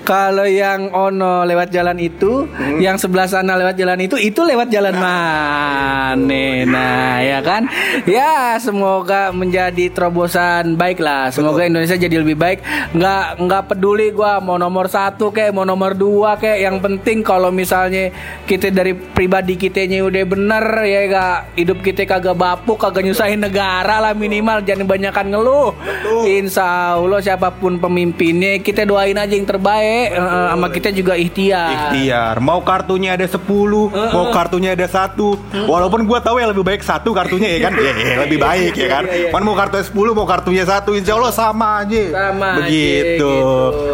Kalau 0.04 0.44
yang 0.44 0.92
ono 0.92 1.42
lewat 1.42 1.72
jalan 1.72 1.96
itu, 1.96 2.44
yang 2.78 3.00
sebelah 3.00 3.24
sana 3.24 3.56
lewat 3.56 3.76
jalan 3.76 3.96
itu, 3.98 4.20
itu 4.20 4.42
lewat 4.42 4.59
lewat 4.60 4.76
jalan 4.76 4.96
mana? 5.00 6.44
Nah, 6.68 7.24
ya 7.24 7.40
kan? 7.40 7.64
Ya, 8.04 8.60
semoga 8.60 9.32
menjadi 9.32 9.88
terobosan 9.88 10.76
baik 10.76 11.00
lah. 11.00 11.32
Semoga 11.32 11.64
Indonesia 11.64 11.96
jadi 11.96 12.20
lebih 12.20 12.36
baik. 12.36 12.60
Nggak 12.92 13.40
nggak 13.40 13.64
peduli 13.72 14.12
gua 14.12 14.44
mau 14.44 14.60
nomor 14.60 14.92
satu 14.92 15.32
kayak 15.32 15.56
mau 15.56 15.64
nomor 15.64 15.96
dua 15.96 16.36
kayak. 16.36 16.60
Yang 16.60 16.78
penting 16.84 17.18
kalau 17.24 17.56
misalnya 17.56 18.12
kita 18.44 18.68
dari 18.68 18.92
pribadi 18.92 19.56
kitanya 19.56 20.04
udah 20.04 20.24
bener 20.28 20.64
ya 20.84 21.02
gak 21.08 21.56
hidup 21.56 21.80
kita 21.80 22.04
kagak 22.04 22.36
bapuk 22.36 22.76
kagak 22.76 23.08
nyusahin 23.08 23.40
negara 23.40 24.04
lah 24.04 24.12
minimal 24.12 24.60
jangan 24.68 24.84
banyakan 24.92 25.32
ngeluh. 25.32 25.72
Insya 26.28 27.00
Allah 27.00 27.24
siapa 27.24 27.48
pun 27.56 27.80
pemimpinnya 27.80 28.60
kita 28.60 28.84
doain 28.84 29.16
aja 29.16 29.32
yang 29.32 29.48
terbaik. 29.48 30.20
Eh, 30.20 30.48
sama 30.52 30.68
kita 30.68 30.92
juga 30.92 31.16
ikhtiar. 31.16 31.96
Ikhtiar. 31.96 32.36
Mau 32.44 32.60
kartunya 32.60 33.16
ada 33.16 33.24
10, 33.24 33.88
mau 33.88 34.36
kartunya 34.50 34.74
ada 34.74 34.90
satu. 34.90 35.38
Walaupun 35.70 36.10
gua 36.10 36.18
tahu 36.18 36.42
yang 36.42 36.50
lebih 36.50 36.66
baik 36.66 36.82
satu 36.82 37.14
kartunya 37.14 37.54
ya 37.54 37.70
kan. 37.70 37.78
Ya, 37.78 37.94
ya, 37.94 38.16
lebih 38.26 38.42
baik 38.42 38.74
ya 38.74 38.90
kan. 38.90 39.06
Man 39.30 39.46
mau 39.46 39.54
kartunya 39.54 39.86
10, 39.86 40.18
mau 40.18 40.26
kartunya 40.26 40.66
satu, 40.66 40.98
insya 40.98 41.14
Allah 41.22 41.30
sama 41.30 41.86
aja. 41.86 42.02
Sama 42.10 42.58
aja, 42.58 42.66
Begitu. 42.66 43.30
gitu. 43.30 43.34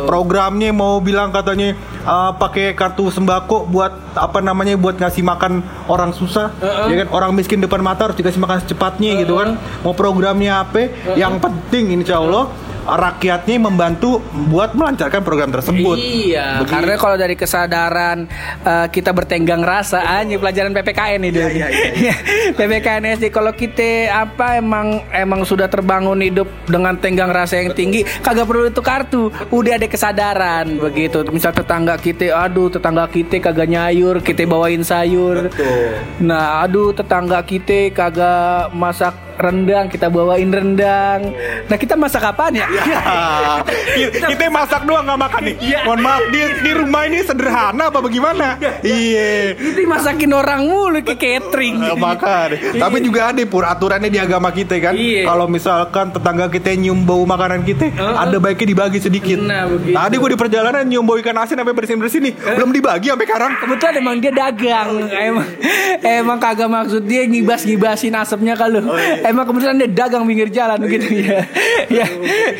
Programnya 0.07 0.71
mau 0.71 1.03
bilang 1.03 1.35
katanya 1.35 1.75
uh, 2.07 2.31
pakai 2.39 2.71
kartu 2.71 3.11
sembako 3.11 3.67
buat 3.67 4.15
apa 4.15 4.39
namanya 4.39 4.79
buat 4.79 4.95
ngasih 4.95 5.27
makan 5.27 5.59
orang 5.91 6.15
susah. 6.15 6.55
Ya 6.87 7.03
kan 7.03 7.11
orang 7.11 7.35
miskin 7.35 7.59
depan 7.59 7.83
mata 7.83 8.07
harus 8.07 8.15
dikasih 8.15 8.39
makan 8.39 8.63
secepatnya 8.63 9.19
gitu 9.19 9.35
kan. 9.35 9.59
Mau 9.83 9.91
programnya 9.91 10.63
apa? 10.63 10.87
Yang 11.19 11.43
penting 11.43 11.99
insya 11.99 12.23
Allah 12.23 12.47
rakyatnya 12.85 13.57
membantu 13.57 14.21
buat 14.47 14.77
melancarkan 14.77 15.25
program 15.25 15.49
tersebut. 15.49 15.97
Iya, 15.97 16.61
Begitu. 16.61 16.71
karena 16.71 16.93
kalau 17.01 17.17
dari 17.17 17.35
kesadaran 17.35 18.17
eh, 18.61 18.87
kita 18.93 19.09
bertenggang 19.11 19.65
rasa 19.65 20.05
anjing 20.21 20.37
pelajaran 20.37 20.71
PPKN 20.71 21.19
nih 21.25 21.31
dulu. 21.33 21.49
PPKN 22.57 23.03
SD 23.17 23.33
kalau 23.33 23.51
kita 23.51 24.13
apa 24.13 24.61
emang 24.61 25.01
emang 25.09 25.41
sudah 25.43 25.65
terbangun 25.65 26.21
hidup 26.21 26.47
dengan 26.69 26.93
tenggang 27.01 27.33
rasa 27.33 27.59
yang 27.59 27.73
tinggi, 27.73 28.05
kagak 28.21 28.45
perlu 28.45 28.69
itu 28.69 28.81
kartu. 28.85 29.23
Udah 29.49 29.81
ada 29.81 29.87
kesadaran 29.89 30.77
begitu. 30.77 31.25
Misal 31.33 31.51
tetangga 31.51 31.97
kita, 31.97 32.31
aduh 32.37 32.69
tetangga 32.69 33.09
kita 33.09 33.41
kagak 33.41 33.67
nyayur, 33.67 34.21
kita 34.21 34.45
bawain 34.45 34.85
sayur. 34.85 35.49
Nah, 36.21 36.61
aduh 36.61 36.93
tetangga 36.93 37.41
kita 37.41 37.89
kagak 37.91 38.69
masak 38.71 39.24
rendang, 39.37 39.85
kita 39.91 40.07
bawain 40.11 40.49
rendang. 40.49 41.33
Nah, 41.67 41.77
kita 41.77 41.95
masak 41.95 42.23
apaan 42.23 42.55
ya? 42.55 42.67
Ah, 43.05 43.61
kita, 43.97 44.31
kita 44.33 44.43
masak 44.51 44.83
doang 44.87 45.05
nggak 45.05 45.19
makan 45.19 45.41
nih. 45.45 45.55
Iya. 45.61 45.79
Mohon 45.87 46.01
maaf 46.01 46.23
di, 46.31 46.41
di 46.63 46.71
rumah 46.75 47.01
ini 47.07 47.19
sederhana 47.23 47.83
apa 47.91 47.99
bagaimana? 48.01 48.57
Iya. 48.81 49.55
Itu 49.55 49.79
masakin 49.85 50.31
orang 50.33 50.61
mulu 50.67 50.99
ke 51.01 51.15
catering. 51.15 51.75
Makan. 51.95 52.49
Tapi 52.77 52.97
juga 53.01 53.31
ada 53.31 53.43
pur 53.47 53.63
aturannya 53.65 54.09
di 54.09 54.19
agama 54.19 54.49
kita 54.51 54.77
kan. 54.81 54.93
Iya. 54.93 55.25
Kalau 55.27 55.45
misalkan 55.47 56.11
tetangga 56.11 56.47
kita 56.51 56.75
nyium 56.75 57.05
bau 57.05 57.23
makanan 57.23 57.61
kita, 57.63 57.91
ada 57.97 58.37
baiknya 58.37 58.67
dibagi 58.75 58.99
sedikit. 58.99 59.39
Nah, 59.41 59.69
begitu. 59.69 59.95
Tadi 59.95 60.15
gue 60.17 60.29
di 60.33 60.39
perjalanan 60.39 60.83
nyium 60.85 61.05
bau 61.05 61.17
ikan 61.19 61.37
asin 61.39 61.57
sampai 61.59 61.75
bersin 61.75 61.97
bersin 61.97 62.21
nih, 62.25 62.33
belum 62.33 62.69
dibagi 62.73 63.07
sampai 63.11 63.25
sekarang. 63.27 63.51
Kebetulan 63.61 63.93
emang 63.99 64.17
dia 64.19 64.31
dagang 64.35 64.89
Emang 65.09 65.47
emang 66.03 66.37
kagak 66.37 66.69
maksud 66.69 67.03
dia 67.05 67.23
ngibas-ngibasin 67.25 68.13
asapnya 68.13 68.53
kalau 68.57 68.93
Emang 69.25 69.49
kebetulan 69.49 69.75
dia 69.81 69.89
dagang 69.89 70.23
pinggir 70.29 70.53
jalan 70.53 70.77
gitu 70.85 71.07
ya 71.17 71.41
Ya 71.89 72.05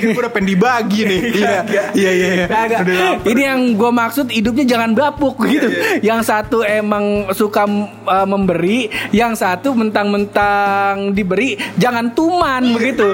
Gue 0.01 0.21
udah 0.21 0.33
pengen 0.33 0.53
dibagi 0.55 1.01
nih. 1.07 1.21
Iya, 1.35 1.59
iya, 1.93 2.11
iya. 2.11 2.29
iya. 2.35 2.45
Lapar. 2.45 3.25
Ini 3.25 3.41
yang 3.41 3.61
gue 3.77 3.91
maksud 3.91 4.25
hidupnya 4.29 4.65
jangan 4.77 4.91
bapuk 4.93 5.41
gitu. 5.49 5.67
Yang 6.01 6.29
satu 6.29 6.61
emang 6.61 7.33
suka 7.33 7.65
uh, 8.05 8.27
memberi, 8.27 8.89
yang 9.09 9.33
satu 9.33 9.73
mentang-mentang 9.73 11.15
diberi 11.15 11.57
jangan 11.79 12.13
tuman 12.13 12.75
begitu. 12.75 13.13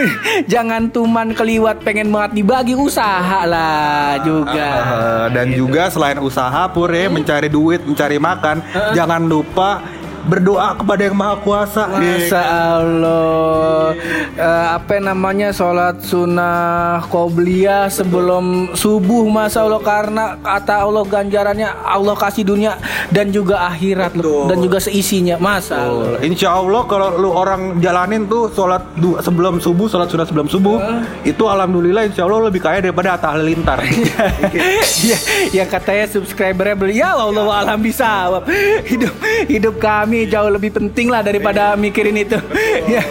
jangan 0.52 0.90
tuman 0.90 1.34
keliwat 1.36 1.82
pengen 1.86 2.10
banget 2.10 2.42
dibagi 2.42 2.74
usaha 2.74 3.46
lah 3.46 4.18
juga. 4.26 4.70
Eh, 4.82 5.26
dan 5.36 5.46
juga 5.54 5.88
selain 5.92 6.18
usaha 6.18 6.66
pur 6.72 6.90
ya 6.90 7.06
mencari 7.06 7.48
duit 7.48 7.84
mencari 7.84 8.18
makan 8.18 8.62
jangan 8.94 9.22
lupa 9.26 10.01
berdoa 10.24 10.74
kepada 10.74 11.02
yang 11.02 11.16
maha 11.16 11.36
kuasa. 11.38 11.86
Masa 11.88 12.40
Allah. 12.78 13.94
Eh, 14.32 14.66
Apa 14.72 14.96
namanya 14.98 15.52
Sholat 15.52 16.00
sunnah 16.00 17.04
Qobliyah 17.06 17.92
Sebelum 17.92 18.72
subuh 18.72 19.28
Masa 19.28 19.60
Allah 19.60 19.80
Karena 19.80 20.24
kata 20.36 20.82
Allah 20.82 21.04
ganjarannya 21.04 21.68
Allah 21.84 22.16
kasih 22.16 22.42
dunia 22.42 22.80
Dan 23.08 23.28
juga 23.28 23.68
akhirat 23.68 24.16
loh. 24.16 24.48
Dan 24.48 24.60
juga 24.60 24.80
seisinya 24.80 25.36
Masa 25.36 25.84
Allah. 25.84 26.16
Insya 26.24 26.54
Allah 26.54 26.82
kalau 26.86 27.08
lu 27.16 27.30
orang 27.30 27.78
jalanin 27.78 28.24
tuh 28.24 28.48
sholat 28.52 28.80
du- 28.96 29.18
sebelum 29.20 29.60
subuh, 29.60 29.86
sholat 29.86 30.08
sunnah 30.08 30.24
sebelum 30.24 30.48
subuh, 30.48 30.76
itu 31.22 31.44
alhamdulillah 31.44 32.08
Insya 32.08 32.24
Allah 32.24 32.48
lebih 32.48 32.60
kaya 32.60 32.80
daripada 32.80 33.16
Atta 33.16 33.36
Halilintar. 33.36 33.80
ya, 35.08 35.18
ya 35.52 35.64
katanya 35.64 36.06
subscribernya 36.08 36.76
beli. 36.76 36.98
Ya 36.98 37.12
Allah 37.12 37.44
alam 37.44 37.80
bisa. 37.80 38.28
Hidup 38.84 39.14
hidup 39.48 39.74
kami 39.76 40.11
jauh 40.28 40.50
lebih 40.52 40.70
penting 40.74 41.08
lah 41.08 41.24
daripada 41.24 41.74
mikirin 41.74 42.16
itu 42.16 42.36
ya, 42.94 43.02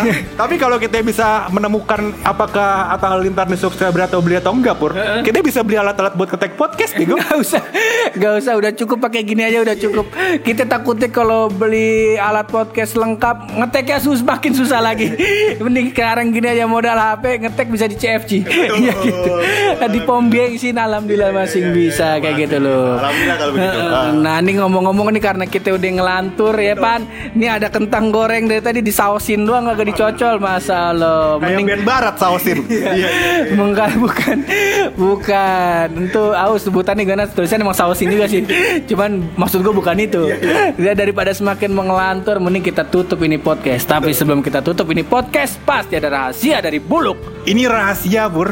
ya. 0.00 0.14
Tapi 0.36 0.54
kalau 0.60 0.76
kita 0.76 1.00
bisa 1.00 1.48
menemukan 1.52 2.12
apakah 2.22 2.92
Atta 2.92 3.12
Halilintar 3.12 3.48
ini 3.48 3.58
subscriber 3.58 4.04
atau 4.08 4.20
beli 4.20 4.36
atau 4.40 4.52
enggak 4.52 4.76
pur, 4.76 4.92
kita 5.22 5.40
bisa 5.40 5.60
beli 5.64 5.80
alat-alat 5.80 6.14
buat 6.14 6.28
ketek 6.28 6.54
podcast 6.58 6.92
bego. 6.96 7.18
Gak 7.26 7.42
usah, 7.42 7.62
gak 8.14 8.32
usah, 8.38 8.52
udah 8.54 8.72
cukup 8.76 9.02
pakai 9.02 9.26
gini 9.26 9.42
aja 9.42 9.58
udah 9.60 9.76
cukup. 9.76 10.06
Kita 10.46 10.62
takutnya 10.68 11.10
kalau 11.10 11.50
beli 11.50 12.14
alat 12.16 12.46
podcast 12.46 12.94
lengkap 12.94 13.56
ngeteknya 13.56 13.98
sus 13.98 14.22
makin 14.22 14.52
susah 14.54 14.78
lagi. 14.78 15.10
Mending 15.64 15.90
sekarang 15.90 16.30
gini 16.30 16.46
aja 16.46 16.64
modal 16.70 16.94
HP 16.94 17.42
ngetek 17.42 17.66
bisa 17.72 17.84
di 17.90 17.96
CFG. 17.98 18.32
ya 18.46 18.94
gitu. 19.02 19.32
Di 19.86 20.00
pom 20.06 20.28
bensin 20.28 20.76
alhamdulillah 20.76 21.32
masih 21.34 21.72
bisa 21.72 22.20
kayak 22.22 22.46
gitu 22.46 22.56
loh. 22.62 23.00
Alhamdulillah 23.00 23.36
kalau 23.40 23.52
begitu. 23.56 23.78
Heeh. 23.80 24.08
Nah, 24.22 24.36
ini 24.42 24.52
ngomong-ngomong 24.60 25.06
nih 25.16 25.22
karena 25.22 25.44
kita 25.48 25.68
udah 25.74 25.90
ngelantur 25.98 26.45
ya, 26.54 26.78
Pan. 26.78 27.02
Ini 27.34 27.58
ada 27.58 27.66
kentang 27.66 28.14
goreng 28.14 28.46
dari 28.46 28.62
tadi 28.62 28.78
disausin 28.84 29.42
doang 29.42 29.66
agak 29.66 29.90
dicocol, 29.90 30.38
masa 30.38 30.94
lo. 30.94 31.42
Kayak 31.42 31.66
band 31.66 31.82
barat 31.82 32.14
sausin. 32.16 32.62
Iya. 32.86 33.08
Enggak 33.58 33.98
bukan 33.98 34.36
bukan 34.94 35.88
itu 36.08 36.24
aus 36.32 36.64
sebutannya 36.64 37.04
gana 37.04 37.24
tulisan 37.28 37.60
emang 37.60 37.76
sausin 37.76 38.08
juga 38.08 38.26
sih 38.26 38.42
cuman 38.88 39.22
maksud 39.36 39.60
gue 39.60 39.74
bukan 39.74 39.96
itu 40.00 40.32
ya 40.80 40.92
daripada 40.96 41.30
semakin 41.34 41.70
mengelantur 41.72 42.40
mending 42.40 42.64
kita 42.64 42.86
tutup 42.86 43.20
ini 43.22 43.36
podcast 43.36 43.86
tapi 43.86 44.14
sebelum 44.14 44.40
kita 44.40 44.62
tutup 44.62 44.88
ini 44.90 45.04
podcast 45.04 45.58
pasti 45.62 45.98
ada 45.98 46.08
rahasia 46.08 46.62
dari 46.62 46.78
buluk 46.78 47.36
Ini 47.46 47.70
rahasia 47.70 48.26
pur. 48.26 48.50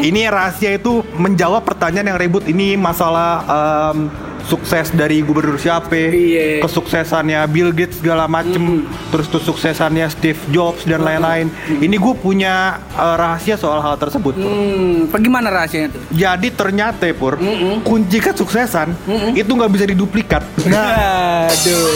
Ini 0.00 0.32
rahasia 0.32 0.72
itu 0.72 1.04
menjawab 1.12 1.60
pertanyaan 1.60 2.16
yang 2.16 2.18
ribut. 2.24 2.48
Ini 2.48 2.72
masalah 2.80 3.44
em, 3.44 4.08
sukses 4.46 4.92
dari 4.92 5.20
gubernur 5.20 5.56
siapa, 5.56 5.92
Iya. 5.92 6.62
kesuksesannya 6.62 7.40
Bill 7.48 7.72
Gates 7.72 7.98
segala 8.00 8.24
macem, 8.24 8.86
terus 9.10 9.26
kesuksesannya 9.26 10.06
Steve 10.08 10.38
Jobs 10.48 10.84
dan 10.84 11.02
lain-lain. 11.02 11.50
Ini 11.68 11.96
gue 11.96 12.14
punya 12.16 12.78
eh, 12.92 13.14
rahasia 13.16 13.56
soal 13.56 13.80
hal 13.80 13.96
tersebut. 13.96 14.36
Hmm, 14.36 15.08
bagaimana 15.08 15.50
rahasianya 15.50 15.88
tuh 15.90 16.02
Jadi 16.10 16.48
ternyata 16.52 17.06
pur 17.12 17.36
kunci 17.82 18.18
kesuksesan 18.18 18.94
itu 19.34 19.50
nggak 19.50 19.70
bisa 19.70 19.84
diduplikat. 19.84 20.42
Nah, 20.66 21.48
aduh, 21.48 21.88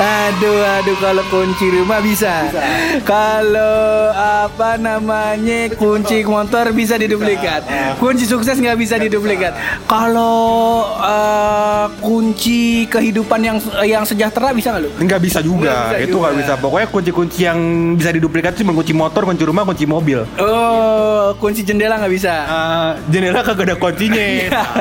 aduh, 0.00 0.58
aduh. 0.80 0.96
Kalau 0.96 1.24
kunci 1.28 1.70
rumah 1.70 2.00
bisa. 2.00 2.48
Kalau 3.04 4.10
apa 4.10 4.74
namanya 4.76 5.70
kunci 5.76 6.24
motor 6.24 6.72
bisa 6.72 6.96
diduplikat. 6.96 7.62
Kunci 8.00 8.24
sukses 8.24 8.58
nggak 8.58 8.78
bisa 8.78 8.96
diduplikat. 8.96 9.54
Kalau 9.86 10.82
kunci 11.96 12.60
kehidupan 12.86 13.40
yang 13.40 13.56
yang 13.82 14.02
sejahtera 14.02 14.50
bisa 14.50 14.72
nggak 14.72 14.82
lu? 14.82 14.90
nggak 14.96 15.20
bisa 15.20 15.38
juga. 15.40 15.62
Nggak 15.66 15.80
bisa 15.92 15.98
itu 16.02 16.16
nggak 16.16 16.34
bisa. 16.36 16.52
Pokoknya 16.56 16.86
kunci-kunci 16.88 17.40
yang 17.42 17.58
bisa 17.94 18.10
diduplikat 18.10 18.52
sih 18.52 18.64
kunci 18.64 18.92
motor, 18.92 19.24
kunci 19.24 19.42
rumah, 19.42 19.62
kunci 19.62 19.84
mobil. 19.84 20.22
Oh, 20.36 21.32
kunci 21.36 21.62
jendela 21.62 21.96
nggak 21.96 22.12
bisa. 22.12 22.34
Eh, 22.44 22.90
jendela 23.08 23.40
kagak 23.40 23.66
ada 23.66 23.76
kuncinya. 23.76 24.24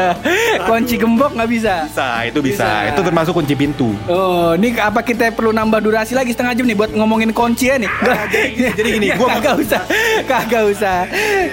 kunci 0.70 0.96
gembok 0.96 1.32
nggak 1.34 1.50
bisa. 1.50 1.76
Bisa, 1.86 2.10
itu 2.26 2.40
bisa. 2.42 2.66
Bisa. 2.66 2.90
Itu 2.92 3.02
termasuk 3.02 3.34
kunci 3.34 3.54
pintu. 3.54 3.94
Oh, 4.06 4.54
ini 4.54 4.76
apa 4.76 5.00
kita 5.00 5.32
perlu 5.32 5.52
nambah 5.52 5.80
durasi 5.80 6.14
lagi 6.14 6.32
setengah 6.32 6.54
jam 6.54 6.66
nih 6.66 6.76
buat 6.76 6.92
ngomongin 6.92 7.32
kunci 7.32 7.70
ya 7.70 7.78
nih? 7.78 7.90
jadi- 8.56 8.74
jadi 8.80 8.90
gini, 8.92 9.08
gua- 9.14 9.38
kagak 9.38 9.56
usah, 9.60 9.82
kagak 10.26 10.64
usah, 10.68 10.98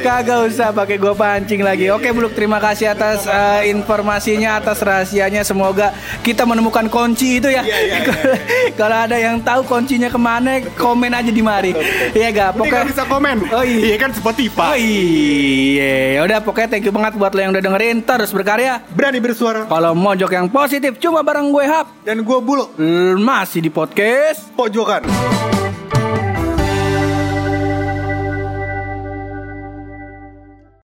kagak 0.01 0.41
usah 0.47 0.69
pakai 0.71 0.97
gua 0.97 1.15
pancing 1.15 1.61
lagi. 1.61 1.89
Oke, 1.89 2.11
Buluk, 2.11 2.33
terima 2.33 2.59
kasih 2.59 2.91
atas 2.91 3.25
eh, 3.25 3.71
informasinya, 3.71 4.59
atas 4.59 4.81
rahasianya. 4.81 5.42
Semoga 5.43 5.95
kita 6.23 6.43
menemukan 6.43 6.87
kunci 6.89 7.39
itu 7.39 7.51
ya. 7.51 7.63
Iya, 7.63 7.79
iya, 7.79 7.97
iya, 8.03 8.13
Kalau 8.81 8.97
ada 9.07 9.17
yang 9.19 9.39
tahu 9.43 9.63
kuncinya 9.67 10.09
ke 10.09 10.19
mana, 10.19 10.63
komen 10.75 11.13
aja 11.13 11.31
di 11.31 11.43
mari. 11.43 11.71
Iya 12.15 12.29
gak? 12.33 12.51
Pokoknya 12.59 12.87
bisa 12.89 13.03
komen. 13.07 13.37
Oh, 13.53 13.63
iya. 13.63 13.95
Iya 13.95 13.97
kan 13.99 14.11
Oh 14.13 14.19
Spotify. 14.19 14.75
iya, 14.79 16.23
udah 16.23 16.39
pokoknya 16.43 16.69
thank 16.69 16.87
you 16.87 16.95
banget 16.95 17.15
buat 17.15 17.33
lo 17.35 17.41
yang 17.41 17.53
udah 17.53 17.63
dengerin 17.63 17.97
terus 18.03 18.31
berkarya. 18.31 18.83
Berani 18.95 19.19
bersuara. 19.19 19.67
Kalau 19.67 19.93
mojok 19.93 20.31
yang 20.33 20.47
positif 20.49 20.99
cuma 20.99 21.23
bareng 21.23 21.51
gue 21.51 21.65
Hap 21.67 21.87
Dan 22.03 22.23
gue 22.23 22.39
bulu 22.43 22.71
masih 23.19 23.63
di 23.63 23.71
podcast 23.71 24.51
pojokan. 24.55 25.07